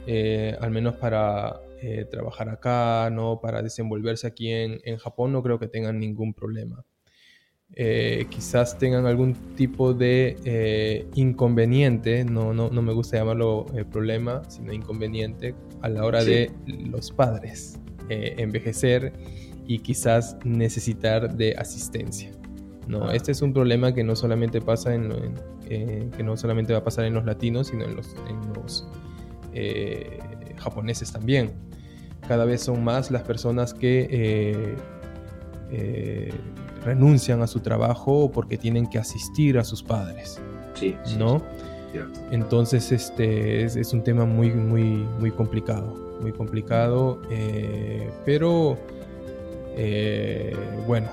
[0.06, 3.40] eh, al menos para eh, trabajar acá, ¿no?
[3.40, 6.84] Para desenvolverse aquí en, Japón, no creo que tengan ningún problema.
[7.76, 14.42] Eh, quizás tengan algún tipo de eh, inconveniente, no, no, no, me gusta llamarlo problema,
[14.48, 19.12] sino inconveniente a la hora de los padres envejecer
[19.66, 22.30] y quizás necesitar de asistencia.
[22.86, 23.16] No, ah.
[23.16, 25.10] este es un problema que no solamente pasa en,
[25.68, 28.86] que no solamente va a pasar en los latinos, sino en los, en los
[30.58, 31.52] japoneses también
[32.26, 34.74] cada vez son más las personas que eh,
[35.70, 36.32] eh,
[36.84, 40.40] renuncian a su trabajo porque tienen que asistir a sus padres.
[40.74, 40.96] Sí.
[41.18, 41.42] ¿No?
[42.32, 46.18] Entonces, este es, un tema muy, muy, muy complicado.
[46.20, 47.22] Muy complicado.
[47.30, 48.76] Eh, pero
[50.86, 51.08] bueno,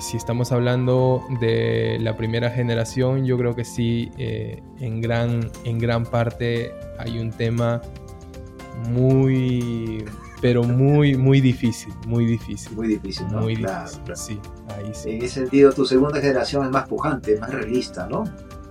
[0.00, 6.04] si estamos hablando de la primera generación, yo creo que sí, en, gran, en gran
[6.04, 7.80] parte hay un tema
[8.88, 10.04] muy
[10.44, 12.76] pero muy, muy difícil, muy difícil.
[12.76, 13.40] Muy difícil, ¿no?
[13.40, 15.10] Muy difícil, sí, ahí sí.
[15.10, 18.24] En ese sentido, tu segunda generación es más pujante, más realista, ¿no?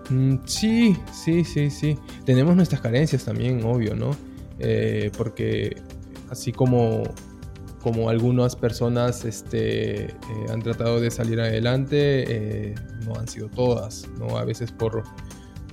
[0.10, 1.98] Mm, sí, sí, sí, sí.
[2.26, 4.16] Tenemos nuestras carencias también, obvio, ¿no?
[4.60, 5.82] Eh, porque
[6.30, 7.04] así como,
[7.82, 10.16] como algunas personas este, eh,
[10.52, 12.76] han tratado de salir adelante, eh,
[13.06, 14.38] no han sido todas, ¿no?
[14.38, 15.04] A veces por,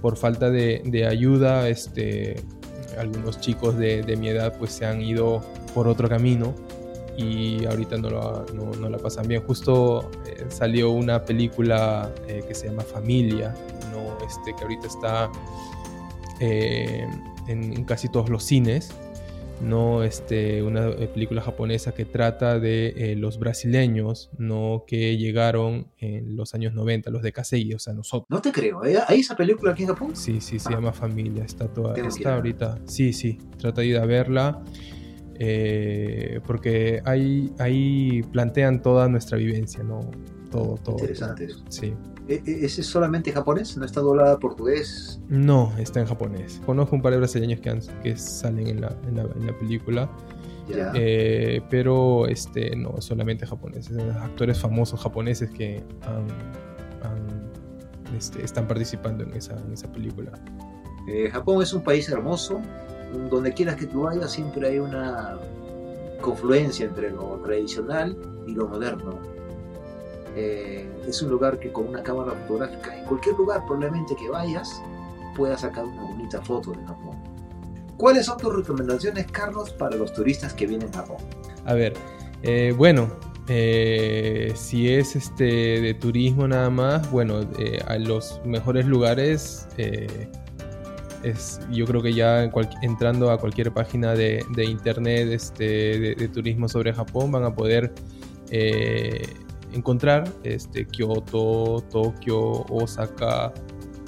[0.01, 2.43] por falta de, de ayuda, este,
[2.99, 5.43] algunos chicos de, de mi edad pues se han ido
[5.75, 6.55] por otro camino
[7.17, 9.43] y ahorita no, no, la pasan bien.
[9.43, 13.55] Justo eh, salió una película eh, que se llama Familia,
[13.93, 14.25] ¿no?
[14.27, 15.31] este, que ahorita está
[16.41, 17.07] eh,
[17.49, 18.93] en, casi todos los cines.
[19.61, 20.03] ¿no?
[20.03, 24.85] Este, una película japonesa que trata de los brasileños ¿no?
[24.87, 28.27] que llegaron en los años 90, los de Kasei, o sea, nosotros.
[28.31, 30.17] No te creo, ¿hay esa película aquí en Japón?
[30.17, 30.77] Sí, sí, se ah.
[30.77, 34.63] llama Familia, está toda, está ahorita, sí, sí, trata de ir a verla.
[35.43, 40.01] Eh, porque ahí, ahí plantean toda nuestra vivencia, ¿no?
[40.51, 40.99] Todo, todo.
[40.99, 41.65] Interesante eso.
[41.71, 41.95] Sí.
[42.29, 43.75] ¿E, e, ¿Ese es solamente japonés?
[43.79, 45.19] ¿No está doblada a portugués?
[45.29, 46.61] No, está en japonés.
[46.67, 50.11] Conozco un par de brasileños que, que salen en la, en la, película.
[50.95, 55.83] Eh, pero este no solamente japoneses, actores famosos japoneses que
[58.17, 60.33] este, están participando en esa, en esa película.
[61.09, 62.61] Eh, Japón es un país hermoso,
[63.31, 65.39] donde quieras que tú vayas siempre hay una
[66.21, 69.19] confluencia entre lo tradicional y lo moderno.
[70.37, 74.81] Eh, es un lugar que con una cámara fotográfica, en cualquier lugar probablemente que vayas,
[75.37, 77.19] puedas sacar una bonita foto de Japón.
[77.97, 81.19] ¿Cuáles son tus recomendaciones, Carlos, para los turistas que vienen a Japón?
[81.65, 81.95] A ver,
[82.43, 83.09] eh, bueno,
[83.49, 87.41] eh, si es este de turismo nada más, bueno,
[87.87, 89.67] a los mejores lugares
[91.71, 92.51] yo creo que ya
[92.83, 97.93] entrando a cualquier página de, internet este, de, turismo sobre Japón van a poder
[98.51, 99.23] eh,
[99.73, 103.53] encontrar este, Kyoto, Tokio, Osaka,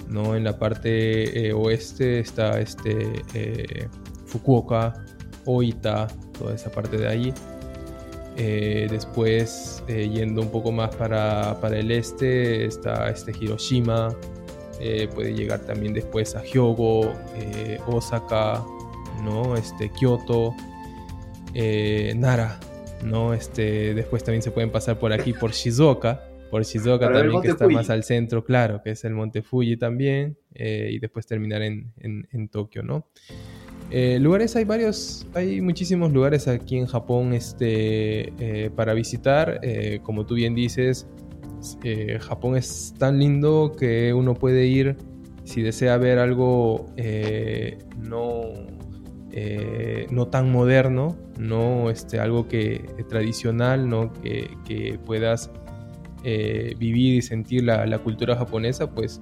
[0.08, 0.34] ¿no?
[0.34, 3.88] En la parte eh, oeste está este, eh,
[4.24, 4.94] Fukuoka,
[5.44, 6.06] Oita,
[6.38, 7.34] toda esa parte de allí.
[8.34, 14.08] después, yendo un poco más para, para, el este, está este Hiroshima,
[14.84, 18.64] eh, puede llegar también después a Hyogo, eh, Osaka,
[19.22, 19.56] ¿no?
[19.56, 20.56] Este, Kyoto,
[21.54, 22.58] eh, Nara,
[23.04, 23.32] ¿no?
[23.32, 27.68] Este, después también se pueden pasar por aquí por Shizuoka, por Shizuoka también, que está
[27.68, 32.48] más al centro, claro, que es el Monte Fuji también, y después terminar en, en,
[32.48, 33.06] Tokio, ¿no?
[33.92, 39.60] Eh, lugares hay varios, hay muchísimos lugares aquí en Japón este, eh, para visitar.
[40.02, 41.06] como tú bien dices,
[42.20, 44.96] Japón es tan lindo que uno puede ir
[45.44, 46.86] si desea ver algo
[47.98, 48.42] no,
[50.10, 55.50] no tan moderno, no este, algo que tradicional, no que, que puedas
[56.24, 59.20] eh, vivir y sentir la, cultura japonesa, pues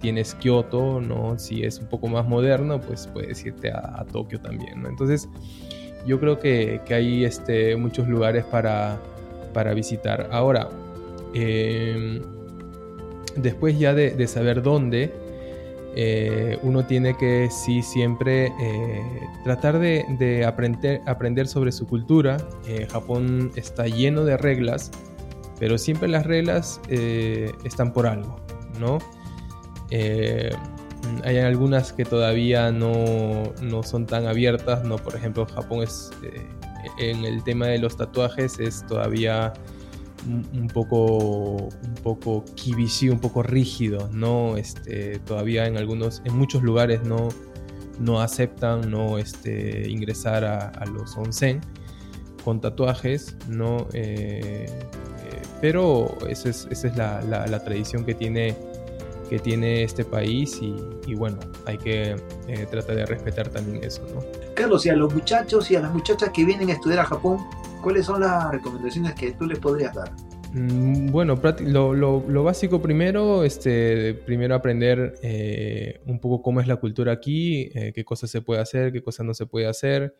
[0.00, 1.38] tienes Kioto, ¿no?
[1.38, 4.84] Si es un poco más moderno, pues puedes irte a, Tokio también.
[4.84, 5.28] Entonces,
[6.06, 8.98] yo creo que, hay este, muchos lugares para,
[9.52, 10.28] para visitar.
[10.32, 10.68] Ahora,
[11.34, 12.20] em,
[13.36, 15.12] después ya de, saber dónde,
[15.96, 19.02] eh, uno tiene que sí siempre eh,
[19.44, 22.36] tratar de, aprender, aprender sobre su cultura.
[22.90, 24.90] Japón está lleno de reglas
[25.60, 28.40] pero siempre las reglas eh, están por algo,
[28.80, 28.98] ¿no?
[29.90, 30.50] Eh,
[31.22, 33.52] hay algunas que todavía no,
[33.84, 34.96] son tan abiertas, ¿no?
[34.96, 36.46] Por ejemplo, Japón es, eh,
[36.98, 39.52] en el tema de los tatuajes es todavía
[40.26, 44.56] un, poco, un poco kibishi, un poco rígido, ¿no?
[44.56, 47.28] Este, todavía en algunos, en muchos lugares no,
[47.98, 51.60] no aceptan no este, ingresar a, los onsen
[52.44, 53.86] con tatuajes, ¿no?
[55.60, 58.56] Pero esa es, esa es la, la, tradición que tiene,
[59.28, 62.16] que tiene este país y, bueno, hay que
[62.48, 64.24] eh, tratar de respetar también eso, ¿no?
[64.54, 67.38] Carlos, y a los muchachos y a las muchachas que vienen a estudiar a Japón,
[67.80, 70.10] ¿cuáles son las recomendaciones que tú les podrías dar?
[70.52, 76.66] Mm, bueno, lo, lo, lo, básico primero, este, primero aprender eh, un poco cómo es
[76.66, 80.16] la cultura aquí, eh, qué cosas se puede hacer, qué cosas no se puede hacer,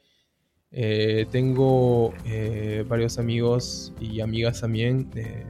[0.72, 5.44] eh, tengo eh, varios amigos y amigas también eh,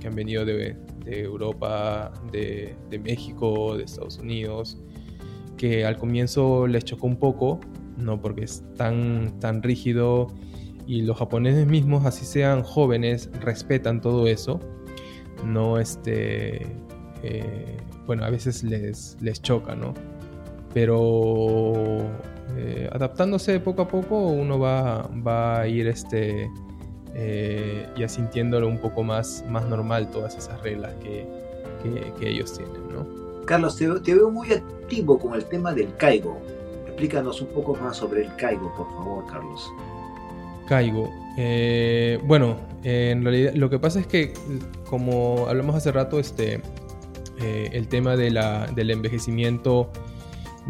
[0.00, 4.78] que han venido de, Europa, de, México, de Estados Unidos,
[5.56, 7.60] que al comienzo les chocó un poco,
[7.98, 10.28] no porque es tan, tan rígido
[10.86, 14.60] y los japoneses mismos, así sean jóvenes, respetan todo eso.
[15.44, 16.66] No, este,
[18.06, 19.94] bueno, a veces les, les choca, ¿no?
[20.72, 21.98] Pero
[22.56, 26.50] eh, adaptándose poco a poco uno va, va a ir este,
[27.14, 31.26] eh, ya sintiéndolo un poco más, más normal todas esas reglas que,
[32.18, 32.88] que, ellos tienen.
[32.92, 33.44] ¿no?
[33.46, 36.38] Carlos, te, te, veo muy activo con el tema del caigo.
[36.86, 39.68] Explícanos un poco más sobre el caigo, por favor, Carlos.
[40.66, 41.12] Caigo.
[41.38, 44.32] Eh, bueno, en realidad lo que pasa es que,
[44.88, 46.60] como hablamos hace rato, este,
[47.38, 49.90] el tema de la, del envejecimiento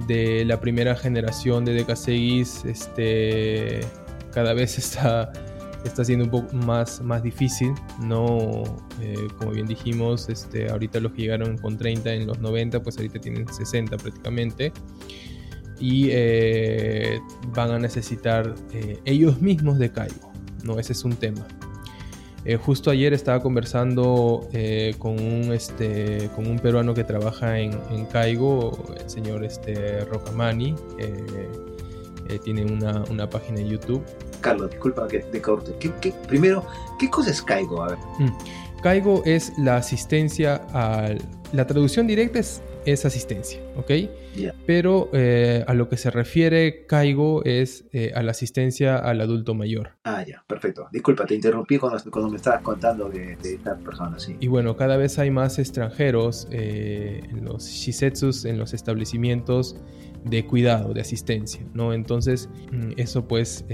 [0.06, 3.80] de la primera generación de Decaseguis este,
[4.32, 5.32] cada vez está,
[5.84, 7.72] está siendo un poco más, más difícil.
[8.00, 8.64] No,
[9.00, 12.96] eh, como bien dijimos, este, ahorita los que llegaron con 30 en los 90, pues
[12.98, 14.72] ahorita tienen 60 prácticamente.
[15.78, 17.20] Y eh,
[17.54, 20.32] van a necesitar eh, ellos mismos de Caigo.
[20.64, 20.78] ¿no?
[20.78, 21.46] Ese es un tema.
[22.46, 27.72] Eh, justo ayer estaba conversando eh, con, un, este, con un peruano que trabaja en,
[27.90, 30.76] en Caigo, el señor este, Rocamani.
[30.98, 34.02] Eh, tiene una, una, página en YouTube.
[34.40, 35.72] Carlos, disculpa que te corte.
[36.28, 36.64] primero,
[37.00, 37.82] ¿qué cosa es Caigo?
[37.82, 37.98] A ver.
[38.18, 38.80] Mm.
[38.82, 41.18] Caigo es la asistencia al...
[41.52, 43.90] La traducción directa es es asistencia, ¿ok?
[44.64, 49.54] Pero eh, a lo que se refiere Caigo es eh, a la asistencia al adulto
[49.54, 49.90] mayor.
[50.04, 50.88] Ah, ya, perfecto.
[50.92, 54.36] Disculpa, te interrumpí cuando, cuando me estabas contando de, de esta persona, sí.
[54.38, 59.76] Y bueno, cada vez hay más extranjeros eh, en los shisetsus, en los establecimientos
[60.24, 61.92] de cuidado, de asistencia, ¿no?
[61.92, 63.64] Entonces, mm, eso pues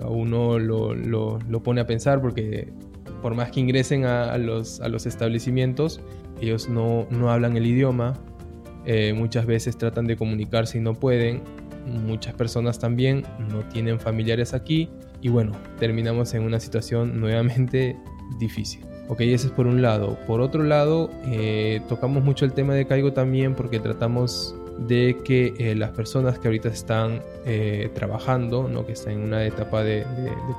[0.00, 2.72] a uno lo, lo, lo, pone a pensar porque
[3.20, 6.00] por más que ingresen a, los, a los establecimientos,
[6.42, 8.14] ellos no, no hablan el idioma,
[8.84, 11.42] eh, muchas veces tratan de comunicarse y no pueden,
[11.86, 14.90] muchas personas también no tienen familiares aquí
[15.20, 17.96] y bueno, terminamos en una situación nuevamente
[18.38, 18.84] difícil.
[19.08, 20.16] Ok, ese es por un lado.
[20.26, 24.54] Por otro lado, eh, tocamos mucho el tema de Caigo también porque tratamos
[24.86, 28.84] de que eh, las personas que ahorita están eh, trabajando, ¿no?
[28.86, 30.06] que están en una etapa de,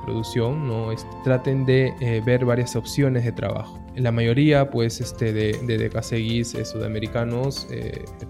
[0.04, 0.90] producción, ¿no?
[1.24, 3.80] traten de eh, ver varias opciones de trabajo.
[3.96, 7.68] La mayoría pues, este, de, de, de sudamericanos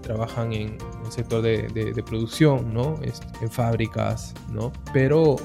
[0.01, 2.99] trabajan en el sector de, producción, ¿no?
[3.41, 4.71] en fábricas, ¿no?
[4.93, 5.35] pero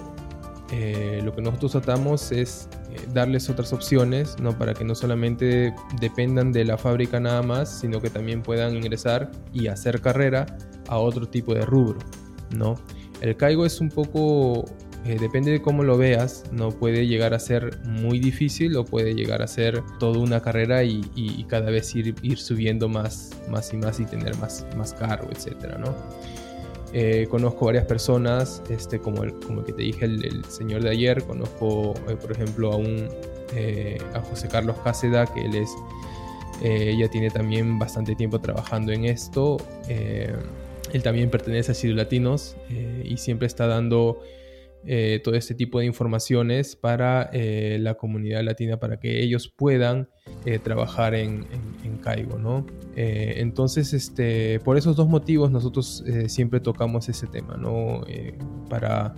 [0.70, 2.80] lo que nosotros tratamos es eh,
[3.12, 4.57] darles otras opciones, ¿no?
[4.57, 9.30] Para que no solamente dependan de la fábrica nada más, sino que también puedan ingresar
[9.53, 10.47] y hacer carrera
[10.88, 11.99] a otro tipo de rubro,
[12.57, 12.74] ¿no?
[13.20, 14.64] El caigo es un poco
[15.07, 19.14] eh, depende de cómo lo veas, no puede llegar a ser muy difícil o puede
[19.14, 23.78] llegar a ser toda una carrera y, cada vez ir, ir, subiendo más, más y
[23.78, 25.95] más y tener más, más cargo, etcétera, ¿no?
[26.93, 30.91] Eh, conozco varias personas, este, como, el, como el que te dije, el, señor de
[30.91, 31.22] ayer.
[31.22, 33.09] Conozco, eh, por ejemplo, a, un,
[34.14, 35.70] a José Carlos Cáceda, que él es,
[36.99, 39.57] ya tiene también bastante tiempo trabajando en esto.
[39.88, 42.57] él también pertenece a Sido Latinos
[43.03, 44.20] y siempre está dando
[44.87, 50.09] eh, todo este tipo de informaciones para eh, la comunidad latina para que ellos puedan
[50.47, 51.47] eh, trabajar en,
[51.85, 52.64] en, Caigo, ¿no?
[52.97, 58.05] entonces, este, por esos dos motivos nosotros siempre tocamos ese tema, ¿no?
[58.70, 59.14] para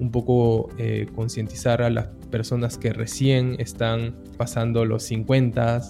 [0.00, 0.70] un poco
[1.14, 5.82] concientizar a las personas que recién están pasando los 50,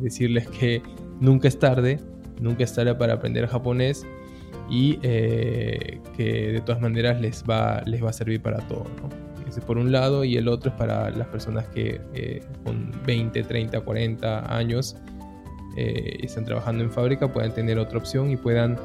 [0.00, 0.80] decirles que
[1.20, 1.98] nunca es tarde,
[2.40, 4.06] nunca es tarde para aprender japonés
[4.72, 8.86] y eh, que de todas maneras les va, les va a servir para todo.
[9.46, 13.42] Ese por un lado y el otro es para las personas que eh, con 20,
[13.42, 14.96] 30, 40 años
[15.76, 18.78] eh, están trabajando en fábrica puedan tener otra opción y puedan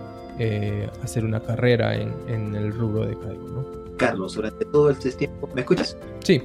[1.02, 3.48] hacer una carrera en, en, el rubro de Caigo.
[3.48, 3.98] ¿no?
[3.98, 5.98] Carlos, durante todo este tiempo, ¿me escuchas?
[6.20, 6.44] Sí.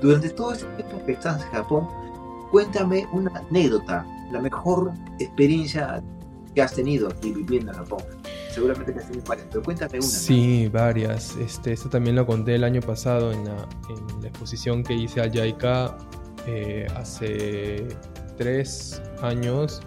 [0.00, 1.88] Durante todo este tiempo que estás en Japón,
[2.52, 6.00] cuéntame una anécdota, la mejor experiencia
[6.54, 8.02] que has tenido aquí viviendo en Japón.
[8.50, 10.06] Seguramente que has tenido varias, pero cuéntame una.
[10.06, 11.36] Sí, varias.
[11.36, 13.66] Este, esto también lo conté el año pasado en la,
[14.22, 15.96] exposición que hice al JICA
[16.46, 17.86] eh, hace
[18.36, 19.82] tres años.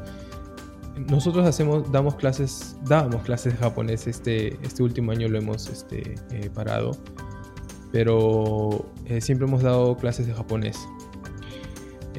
[1.09, 4.07] Nosotros hacemos, damos clases, dábamos clases de japonés.
[4.07, 6.97] Este, este último año lo hemos este, eh, parado,
[7.91, 10.77] pero eh, siempre hemos dado clases de japonés.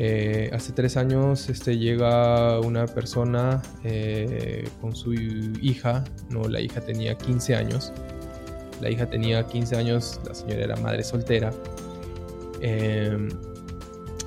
[0.00, 6.80] Eh, hace tres años este, llega una persona eh, con su hija, no, la hija
[6.80, 7.92] tenía 15 años.
[8.80, 11.52] La hija tenía 15 años, la señora era madre soltera.
[12.60, 13.28] Em,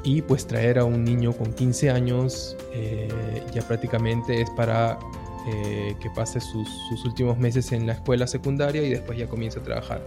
[0.03, 3.07] y pues traer a un niño con 15 años eh,
[3.53, 4.99] ya prácticamente es para
[5.43, 9.63] que pase sus, sus, últimos meses en la escuela secundaria y después ya comience a
[9.63, 9.99] trabajar.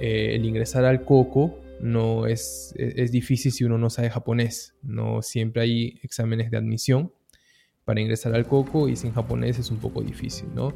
[0.00, 4.74] el ingresar al coco no es, es, difícil si uno no sabe japonés.
[4.82, 7.12] No siempre hay exámenes de admisión
[7.84, 10.72] para ingresar al coco y sin japonés es un poco difícil, ¿no?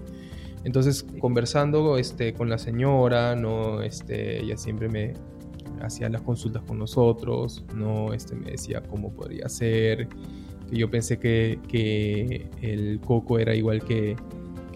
[0.64, 3.82] Entonces, conversando este, con la señora, ¿no?
[3.82, 5.14] Este, ella siempre me
[5.80, 8.12] hacía las consultas con nosotros, ¿no?
[8.12, 10.09] Este, me decía cómo podría ser,
[10.68, 14.16] que yo pensé que, que el coco era igual que,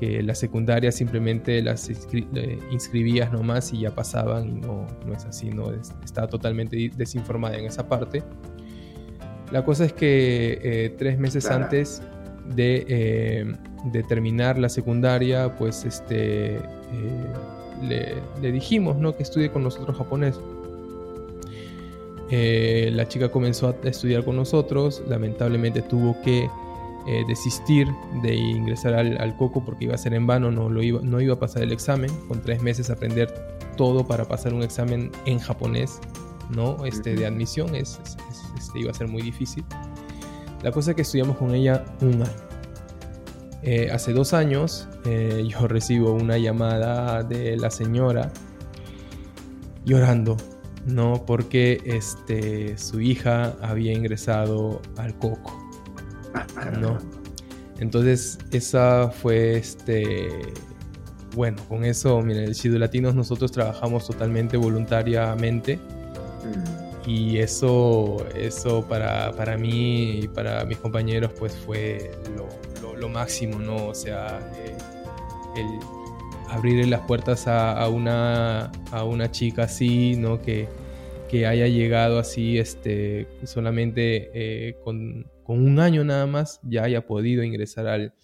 [0.00, 1.90] que la secundaria simplemente las
[2.70, 5.70] inscribías nomás y ya pasaban y no, no es así, no
[6.02, 8.22] estaba totalmente desinformada en esa parte.
[9.52, 12.02] La cosa es que eh, tres meses antes
[12.54, 13.44] de, eh,
[13.92, 16.60] de, terminar la secundaria, pues este, eh,
[17.82, 19.14] le, le, dijimos ¿no?
[19.14, 20.40] que estudie con nosotros japonés.
[22.30, 26.48] la chica comenzó a estudiar con nosotros, lamentablemente tuvo que
[27.06, 27.88] eh, desistir
[28.22, 31.34] de ingresar al, coco porque iba a ser en vano, no, lo iba, no iba
[31.34, 33.32] a pasar el examen, con tres meses aprender
[33.76, 36.00] todo para pasar un examen en japonés,
[36.50, 36.84] ¿no?
[36.84, 37.98] Este, de admisión, es,
[38.58, 39.64] este, iba a ser muy difícil.
[40.62, 42.50] La cosa es que estudiamos con ella un año.
[43.62, 48.32] Eh, hace dos años eh, yo recibo una llamada de la señora
[49.84, 50.36] llorando,
[50.86, 51.24] ¿no?
[51.26, 55.69] Porque este, su hija había ingresado al coco.
[56.80, 56.98] ¿No?
[57.78, 60.52] Entonces, esa fue este.
[61.34, 65.76] Bueno, con eso, miren, el Chidu Latinos nosotros trabajamos totalmente voluntariamente.
[65.76, 67.08] Mm.
[67.08, 72.10] Y eso, eso para, para mí y para mis compañeros, pues fue
[72.82, 73.86] lo, lo, máximo, ¿no?
[73.86, 74.76] O sea, eh,
[75.56, 75.66] el
[76.50, 80.42] abrirle las puertas a, a, una, a una chica así, ¿no?
[80.42, 80.68] Que,
[81.30, 87.04] que haya llegado así, este, solamente eh, con con un año nada más ya haya
[87.08, 88.14] podido ingresar al,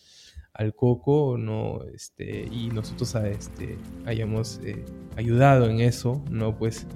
[0.52, 4.84] al coco no este y nosotros este, hayamos eh,
[5.16, 6.86] ayudado en eso no pues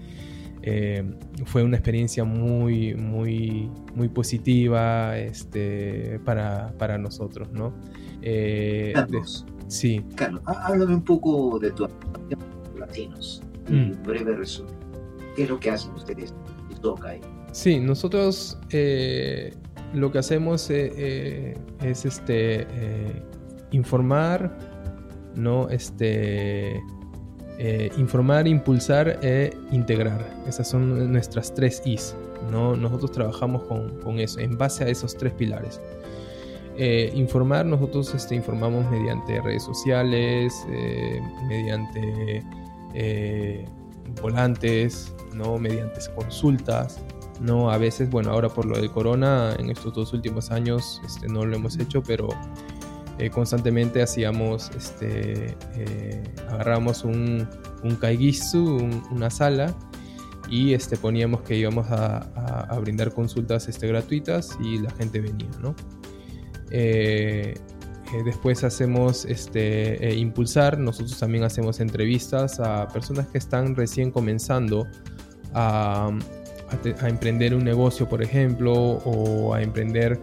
[0.63, 1.03] eh,
[1.47, 7.75] fue una experiencia muy muy muy positiva este para, para nosotros no
[9.67, 10.05] sí.
[10.15, 11.89] Carlos háblame un poco de tu
[12.79, 14.01] latinos mm.
[14.05, 14.80] breve resumen
[15.37, 16.35] qué es lo que hacen ustedes
[16.83, 17.15] toca
[17.53, 18.59] sí nosotros
[19.93, 23.23] lo que hacemos eh, eh, es este, eh,
[23.73, 24.57] informar,
[25.35, 25.69] ¿no?
[25.69, 26.81] Este,
[27.99, 30.25] informar, impulsar e integrar.
[30.47, 32.15] Esas son nuestras tres Is.
[32.51, 32.75] ¿no?
[32.75, 35.79] Nosotros trabajamos con, eso, en base a esos tres pilares.
[37.15, 40.55] informar, nosotros este, informamos mediante redes sociales,
[41.49, 42.43] mediante
[44.23, 45.59] volantes, ¿no?
[45.59, 47.01] mediante consultas.
[47.41, 47.71] ¿no?
[47.71, 51.45] A veces, bueno, ahora por lo del corona, en estos dos últimos años este, no
[51.47, 52.29] lo hemos hecho, pero
[53.19, 57.47] eh, constantemente hacíamos, este, eh, agarramos un,
[57.83, 58.79] un kaigisu,
[59.11, 59.75] una sala,
[60.49, 62.19] y este, poníamos que íbamos a,
[62.65, 65.75] a, brindar consultas este, gratuitas y la gente venía, ¿no?
[66.71, 67.55] Eh,
[68.25, 74.87] después hacemos este, impulsar, nosotros también hacemos entrevistas a personas que están recién comenzando
[75.55, 76.11] a,
[77.03, 80.21] emprender un negocio, por ejemplo, o a emprender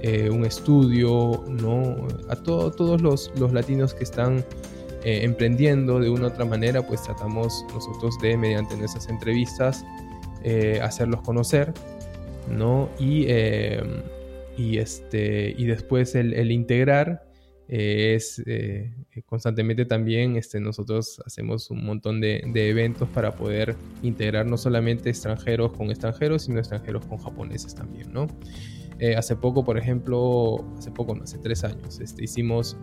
[0.00, 2.06] eh, un estudio, ¿no?
[2.28, 4.44] A todos los, latinos que están
[5.04, 9.84] eh, emprendiendo de una u otra manera, pues tratamos nosotros de, mediante nuestras entrevistas,
[10.44, 11.74] eh, hacerlos conocer,
[12.48, 12.88] ¿no?
[12.98, 13.26] Y,
[14.56, 17.27] y, este, y después el integrar
[17.68, 18.94] es eh,
[19.26, 25.72] constantemente también este, nosotros hacemos un montón de, eventos para poder integrar no solamente extranjeros
[25.72, 28.26] con extranjeros, sino extranjeros con japoneses también, ¿no?
[28.98, 32.76] Eh, hace poco, por ejemplo, hace poco, no, hace tres años, este, hicimos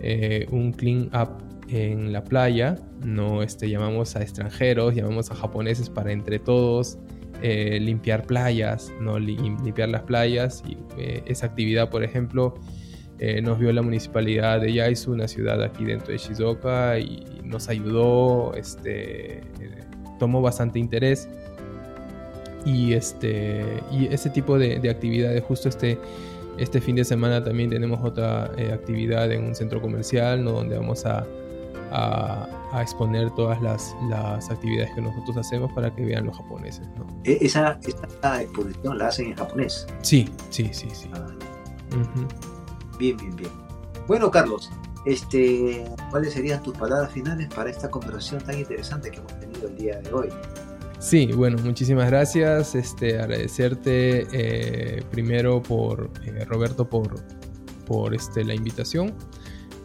[0.00, 1.30] eh, un clean up
[1.68, 6.98] en la playa, no este, llamamos a extranjeros, llamamos a japoneses para entre todos
[7.40, 10.76] limpiar playas, no limpiar las playas y
[11.24, 12.54] esa actividad, por ejemplo,
[13.18, 17.68] eh, nos vio la municipalidad de Yaizu, una ciudad aquí dentro de Shizuoka, y nos
[17.68, 19.44] ayudó, este, eh,
[20.18, 21.28] tomó bastante interés.
[22.64, 25.98] Y, este, y ese tipo de, actividades, justo este,
[26.58, 30.52] este fin de semana también tenemos otra eh, actividad en un centro comercial, ¿no?
[30.52, 31.26] donde vamos a,
[31.90, 36.86] a, exponer todas las, las, actividades que nosotros hacemos para que vean los japoneses.
[36.96, 37.06] ¿no?
[37.24, 37.78] E, ¿Esa,
[38.40, 39.86] exposición la hacen en japonés?
[40.02, 41.08] Sí, sí, sí, sí.
[41.14, 41.26] Ah.
[42.98, 43.50] Bien, bien, bien.
[44.06, 44.70] Bueno, Carlos,
[45.04, 49.76] este, ¿cuáles serían tus palabras finales para esta conversación tan interesante que hemos tenido el
[49.76, 50.28] día de hoy?
[50.98, 52.74] Sí, bueno, muchísimas gracias.
[52.74, 57.22] Este, agradecerte eh, primero por eh, Roberto por,
[57.86, 59.14] por este, la invitación.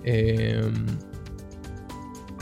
[0.03, 0.73] Em,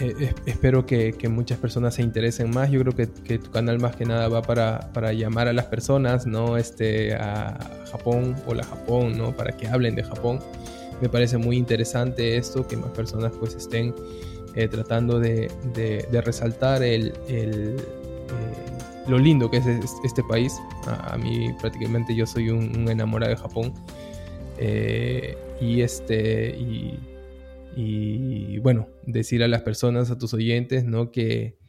[0.02, 2.72] eh, espero que, muchas personas se interesen más.
[2.72, 6.26] Yo creo que, tu canal más que nada va para, para llamar a las personas,
[6.26, 6.58] ¿no?
[6.58, 7.58] Este, a
[7.92, 9.36] Japón o Japón, ¿no?
[9.36, 10.40] Para que hablen de Japón
[11.02, 13.94] me parece muy interesante esto, que más personas pues estén
[14.56, 15.52] eh, tratando de,
[16.24, 17.76] resaltar el, eh,
[19.08, 19.66] lo lindo que es
[20.04, 20.54] este país.
[20.86, 23.74] A, mí prácticamente yo soy un, enamorado de Japón.
[25.60, 26.56] Y este
[28.62, 31.12] bueno, decir a las personas, a tus oyentes, ¿no?
[31.12, 31.60] Que,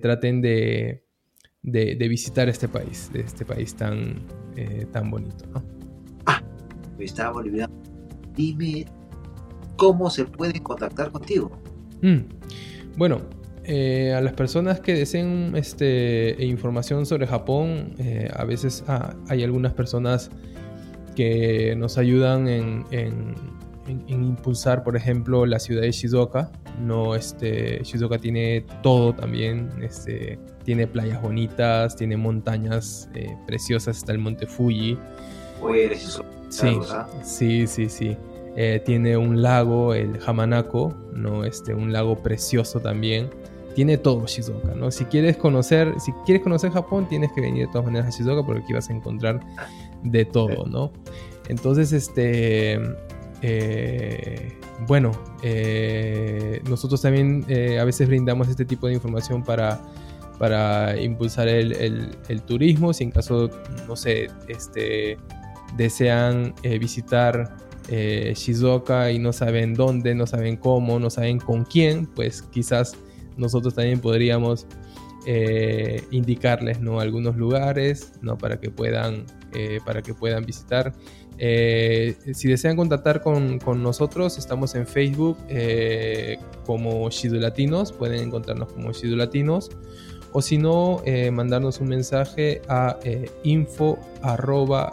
[0.00, 1.04] traten de,
[1.62, 4.26] visitar este país, de este país tan,
[4.92, 5.64] tan bonito, ¿no?
[6.26, 6.42] Ah,
[7.00, 7.80] estaba olvidando
[8.34, 8.86] dime
[9.76, 11.50] cómo se pueden contactar contigo.
[12.02, 12.20] Mm.
[12.96, 13.22] Bueno,
[13.64, 19.42] eh, a las personas que deseen este, información sobre Japón, eh, a veces ah, hay
[19.42, 20.30] algunas personas
[21.14, 22.84] que nos ayudan en,
[24.08, 26.50] impulsar, por ejemplo, la ciudad de Shizuoka.
[26.80, 34.12] No, este, Shizuoka tiene todo también, este, tiene playas bonitas, tiene montañas eh, preciosas, está
[34.12, 34.96] el monte Fuji.
[36.48, 36.78] Sí,
[37.22, 38.16] sí, sí, sí.
[38.56, 41.44] Eh, tiene un lago, el Hamanako, ¿no?
[41.44, 43.30] Este, un lago precioso también.
[43.74, 44.90] Tiene todo Shizuoka, ¿no?
[44.90, 48.44] Si quieres conocer, si quieres conocer Japón, tienes que venir de todas maneras a Shizuoka
[48.44, 49.40] porque aquí vas a encontrar
[50.02, 50.92] de todo, ¿no?
[51.48, 52.80] Entonces, este,
[53.42, 55.12] eh, bueno,
[55.42, 57.44] eh, nosotros también
[57.78, 59.80] a veces brindamos este tipo de información para,
[60.38, 62.92] para impulsar el, el, turismo.
[62.92, 63.50] Si en caso,
[63.86, 65.18] no sé, este,
[65.76, 67.56] desean visitar
[67.92, 72.96] eh, Shizuoka y no saben dónde, no saben cómo, no saben con quién, pues quizás
[73.36, 74.66] nosotros también podríamos
[75.26, 77.00] eh, indicarles ¿no?
[77.00, 78.38] algunos lugares ¿no?
[78.38, 79.24] para, que puedan,
[79.54, 80.92] eh, para que puedan visitar.
[81.40, 85.38] Si desean contactar con, nosotros, estamos en Facebook
[86.66, 89.70] como Shizu Latinos, pueden encontrarnos como Shizu Latinos,
[90.32, 92.98] o si no, mandarnos un mensaje a
[93.42, 94.92] info arroba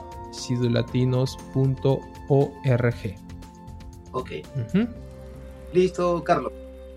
[2.30, 3.16] org.
[4.14, 4.32] Ok.
[5.74, 6.54] Listo, Carlos.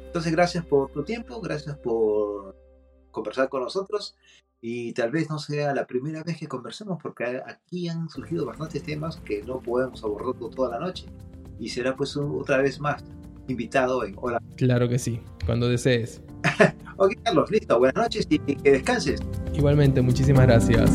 [0.07, 2.57] Entonces, gracias por tu tiempo, gracias por
[3.11, 4.17] conversar con nosotros
[4.61, 8.83] y tal vez no sea la primera vez que conversemos porque aquí han surgido bastantes
[8.83, 11.07] temas que no podemos abordar toda la noche
[11.59, 13.03] y será pues otra vez más
[13.49, 14.41] invitado en Hola.
[14.57, 16.23] Claro que sí, cuando desees.
[16.97, 19.21] ok, Carlos, listo, buenas noches y que descanses.
[19.55, 20.91] Igualmente, muchísimas gracias.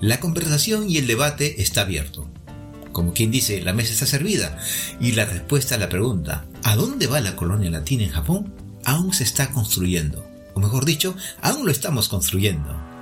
[0.00, 2.31] La conversación y el debate está abierto.
[2.92, 4.58] Como quien dice, la mesa está servida.
[5.00, 8.54] Y la respuesta a la pregunta, ¿a dónde va la colonia latina en Japón?
[8.84, 10.24] Aún se está construyendo.
[10.54, 12.92] O mejor dicho, aún lo estamos construyendo.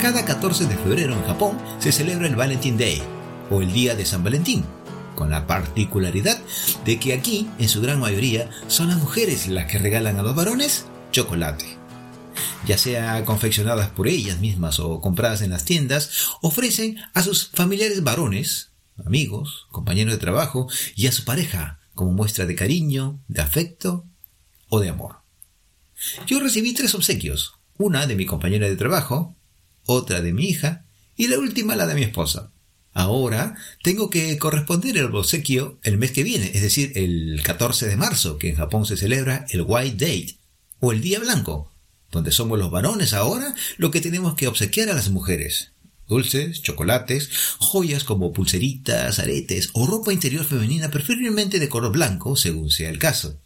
[0.00, 3.02] Cada 14 de febrero en Japón se celebra el Valentine Day,
[3.50, 4.64] o el Día de San Valentín,
[5.16, 6.38] con la particularidad
[6.84, 10.36] de que aquí, en su gran mayoría, son las mujeres las que regalan a los
[10.36, 11.64] varones chocolate.
[12.66, 16.10] Ya sea confeccionadas por ellas mismas o compradas en las tiendas,
[16.42, 18.70] ofrecen a sus familiares varones,
[19.04, 24.04] amigos, compañeros de trabajo y a su pareja como muestra de cariño, de afecto
[24.68, 25.16] o de amor.
[26.26, 29.34] Yo recibí tres obsequios, una de mi compañera de trabajo,
[29.84, 30.84] otra de mi hija
[31.16, 32.52] y la última la de mi esposa.
[32.96, 37.96] Ahora tengo que corresponder el obsequio el mes que viene, es decir, el 14 de
[37.98, 40.38] marzo, que en Japón se celebra el White Date,
[40.80, 41.70] o el Día Blanco,
[42.10, 45.72] donde somos los varones ahora lo que tenemos que obsequiar a las mujeres.
[46.08, 47.28] Dulces, chocolates,
[47.58, 52.98] joyas como pulseritas, aretes o ropa interior femenina preferiblemente de color blanco, según sea el
[52.98, 53.38] caso.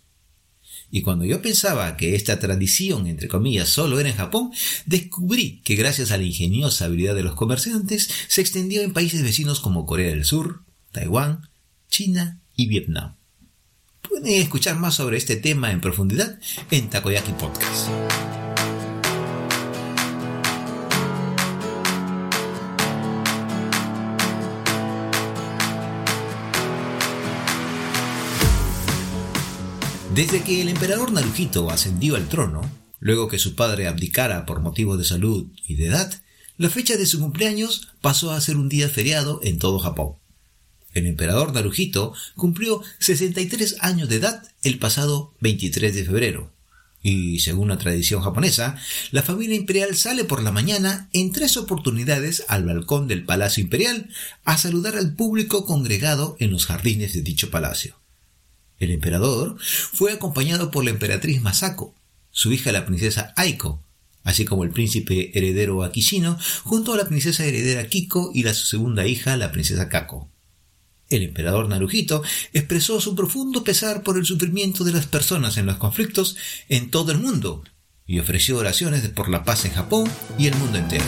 [0.90, 4.50] Y cuando yo pensaba que esta tradición, entre comillas, solo era en Japón,
[4.86, 9.60] descubrí que gracias a la ingeniosa habilidad de los comerciantes se extendió en países vecinos
[9.60, 11.48] como Corea del Sur, Taiwán,
[11.88, 13.16] China y Vietnam.
[14.08, 16.38] Pueden escuchar más sobre este tema en profundidad
[16.70, 17.88] en Takoyaki Podcast.
[30.20, 32.60] Desde que el emperador Naruhito ascendió al trono,
[32.98, 36.12] luego que su padre abdicara por motivos de salud y de edad,
[36.58, 40.16] la fecha de su cumpleaños pasó a ser un día feriado en todo Japón.
[40.92, 46.52] El emperador Naruhito cumplió 63 años de edad el pasado 23 de febrero.
[47.02, 48.76] Y según la tradición japonesa,
[49.12, 54.10] la familia imperial sale por la mañana en tres oportunidades al balcón del Palacio Imperial
[54.44, 57.99] a saludar al público congregado en los jardines de dicho palacio.
[58.80, 61.94] El emperador fue acompañado por la emperatriz Masako,
[62.30, 63.84] su hija la princesa Aiko,
[64.24, 68.66] así como el príncipe heredero Akishino, junto a la princesa heredera Kiko y la su
[68.66, 70.30] segunda hija, la princesa Kako.
[71.10, 72.22] El emperador Naruhito
[72.52, 76.36] expresó su profundo pesar por el sufrimiento de las personas en los conflictos
[76.68, 77.64] en todo el mundo
[78.06, 81.04] y ofreció oraciones por la paz en Japón y el mundo entero.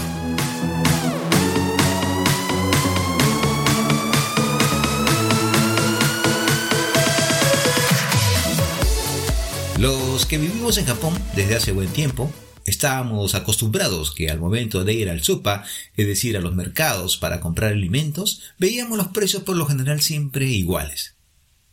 [9.82, 12.32] Los que vivimos en Japón desde hace buen tiempo
[12.66, 15.64] estábamos acostumbrados que al momento de ir al supa,
[15.96, 20.46] es decir, a los mercados para comprar alimentos, veíamos los precios por lo general siempre
[20.46, 21.16] iguales.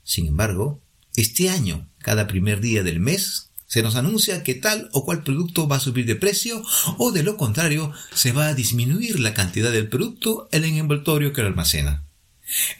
[0.03, 0.81] Sin embargo,
[1.15, 5.67] este año, cada primer día del mes, se nos anuncia que tal o cual producto
[5.67, 6.63] va a subir de precio
[6.97, 11.31] o de lo contrario se va a disminuir la cantidad del producto en el envoltorio
[11.31, 12.05] que lo almacena.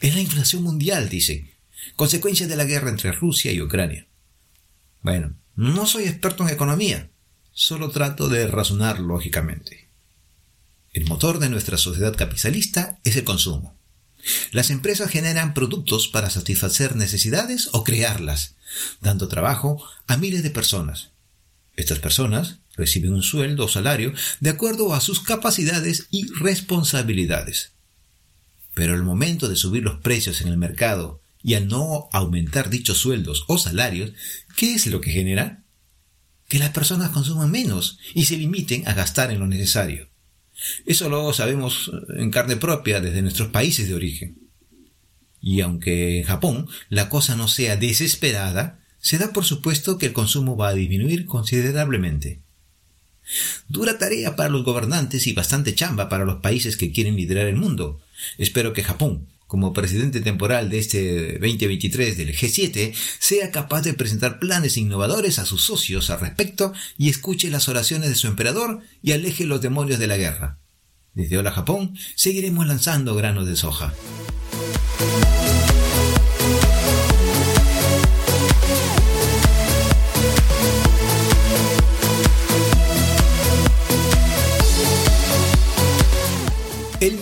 [0.00, 1.54] Es la inflación mundial, dice,
[1.94, 4.08] consecuencia de la guerra entre Rusia y Ucrania.
[5.02, 7.10] Bueno, no soy experto en economía,
[7.52, 9.88] solo trato de razonar lógicamente.
[10.92, 13.76] El motor de nuestra sociedad capitalista es el consumo.
[14.52, 18.56] Las empresas generan productos para satisfacer necesidades o crearlas,
[19.00, 21.10] dando trabajo a miles de personas.
[21.76, 27.72] Estas personas reciben un sueldo o salario de acuerdo a sus capacidades y responsabilidades.
[28.74, 32.98] Pero el momento de subir los precios en el mercado y al no aumentar dichos
[32.98, 34.12] sueldos o salarios,
[34.56, 35.64] ¿qué es lo que genera?
[36.48, 40.08] Que las personas consuman menos y se limiten a gastar en lo necesario.
[40.84, 44.38] Eso lo sabemos en carne propia desde nuestros países de origen.
[45.40, 50.12] Y aunque en Japón la cosa no sea desesperada, se da por supuesto que el
[50.12, 52.40] consumo va a disminuir considerablemente.
[53.68, 57.56] Dura tarea para los gobernantes y bastante chamba para los países que quieren liderar el
[57.56, 58.00] mundo.
[58.36, 64.38] Espero que Japón, como presidente temporal de este 2023 del G7, sea capaz de presentar
[64.38, 69.10] planes innovadores a sus socios al respecto y escuche las oraciones de su emperador y
[69.10, 70.60] aleje los demonios de la guerra.
[71.14, 73.92] Desde Hola Japón seguiremos lanzando granos de soja.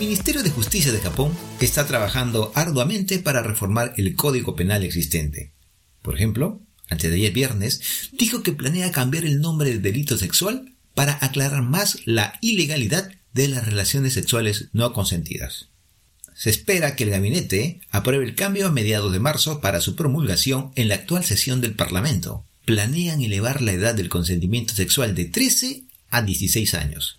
[0.09, 5.53] Ministerio de Justicia de Japón está trabajando arduamente para reformar el código penal existente.
[6.01, 10.73] Por ejemplo, antes de ayer viernes, dijo que planea cambiar el nombre de delito sexual
[10.95, 15.69] para aclarar más la ilegalidad de las relaciones sexuales no consentidas.
[16.33, 20.71] Se espera que el gabinete apruebe el cambio a mediados de marzo para su promulgación
[20.73, 25.83] en la actual sesión del Parlamento, planean elevar la edad del consentimiento sexual de 13
[26.09, 27.18] a 16 años.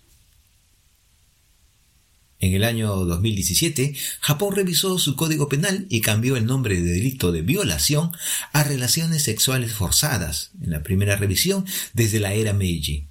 [2.41, 7.31] En el año 2017, Japón revisó su código penal y cambió el nombre de delito
[7.31, 8.11] de violación
[8.51, 13.05] a relaciones sexuales forzadas, en la primera revisión desde la era Meiji.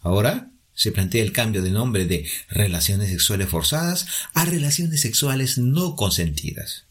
[0.00, 5.94] Ahora se plantea el cambio de nombre de relaciones sexuales forzadas a relaciones sexuales no
[5.94, 6.84] consentidas.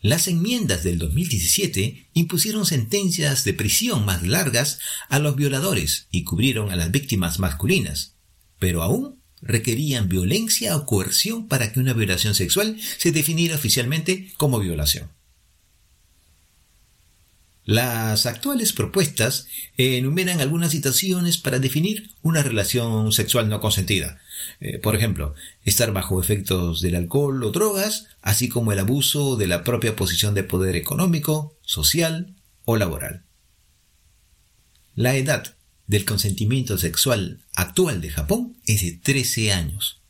[0.00, 4.78] Las enmiendas del 2017 impusieron sentencias de prisión más largas
[5.10, 8.13] a los violadores y cubrieron a las víctimas masculinas,
[8.64, 14.58] pero aún requerían violencia o coerción para que una violación sexual se definiera oficialmente como
[14.58, 15.10] violación.
[17.66, 24.18] Las actuales propuestas enumeran algunas situaciones para definir una relación sexual no consentida.
[24.60, 25.34] Eh, por ejemplo,
[25.66, 30.32] estar bajo efectos del alcohol o drogas, así como el abuso de la propia posición
[30.32, 32.34] de poder económico, social
[32.64, 33.24] o laboral.
[34.94, 35.54] La edad
[35.86, 40.00] del consentimiento sexual actual de Japón es de 13 años,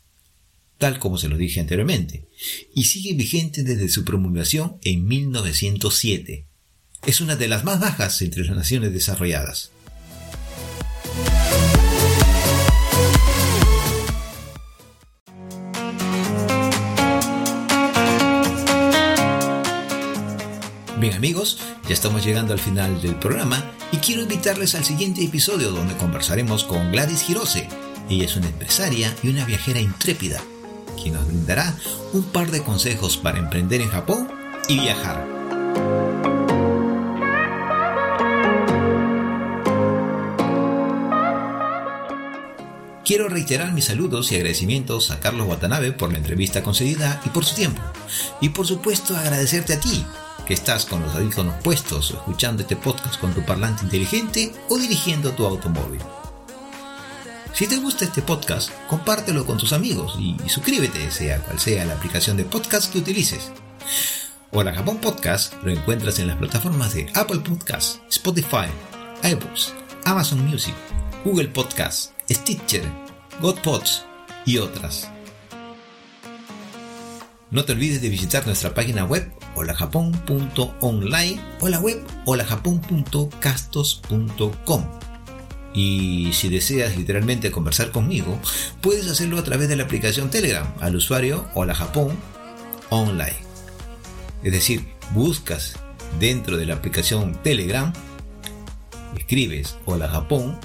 [0.79, 2.29] tal como se lo dije anteriormente,
[2.75, 6.47] y sigue vigente desde su promulgación en 1907
[7.07, 9.71] es una de las más bajas entre las naciones desarrolladas.
[21.05, 25.71] Bien amigos, ya estamos llegando al final del programa y quiero invitarles al siguiente episodio
[25.71, 27.69] donde conversaremos con Gladys Hirose.
[28.09, 30.41] Ella es una empresaria y una viajera intrépida,
[30.97, 31.77] quien nos brindará
[32.15, 34.29] un par de consejos para emprender en Japón
[34.67, 35.27] y viajar.
[43.05, 47.45] Quiero reiterar mis saludos y agradecimientos a Carlos Watanabe por la entrevista concedida y por
[47.45, 47.83] su tiempo.
[48.41, 50.07] Y por supuesto agradecerte a ti,
[50.47, 55.33] que estás con los audífonos puestos escuchando este podcast con tu parlante inteligente o dirigiendo
[55.33, 56.01] tu automóvil.
[57.53, 61.95] Si te gusta este podcast, compártelo con tus amigos y, suscríbete, sea cual sea la
[61.95, 63.53] aplicación de podcast que utilices.
[64.51, 68.67] Hola Japón Podcast lo encuentras en las plataformas de Apple Podcasts, Spotify,
[69.23, 69.73] iBooks,
[70.05, 70.75] Amazon Music,
[71.25, 72.85] Google Podcasts, Stitcher,
[73.41, 74.05] Godpods
[74.45, 75.14] y otras.
[77.55, 84.85] No te olvides de visitar nuestra página web holajapon.online o la web holajapon.castos.com.
[85.73, 88.41] Y si deseas literalmente conversar conmigo,
[88.81, 91.77] puedes hacerlo a través de la aplicación Telegram al usuario Hola
[92.91, 93.37] Online.
[94.43, 95.77] Es decir, buscas
[96.19, 97.93] dentro de la aplicación Telegram,
[99.17, 100.59] escribes Hola Japón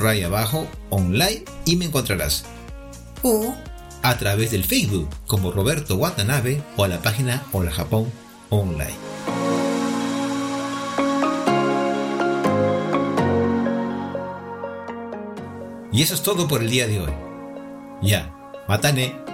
[0.00, 2.44] raya abajo online y me encontrarás.
[4.02, 8.10] A través del Facebook como Roberto Watanabe o a la página Hola Japón
[8.50, 8.94] Online.
[15.92, 17.12] Y eso es todo por el día de hoy.
[18.02, 18.32] Ya,
[18.68, 19.27] matane.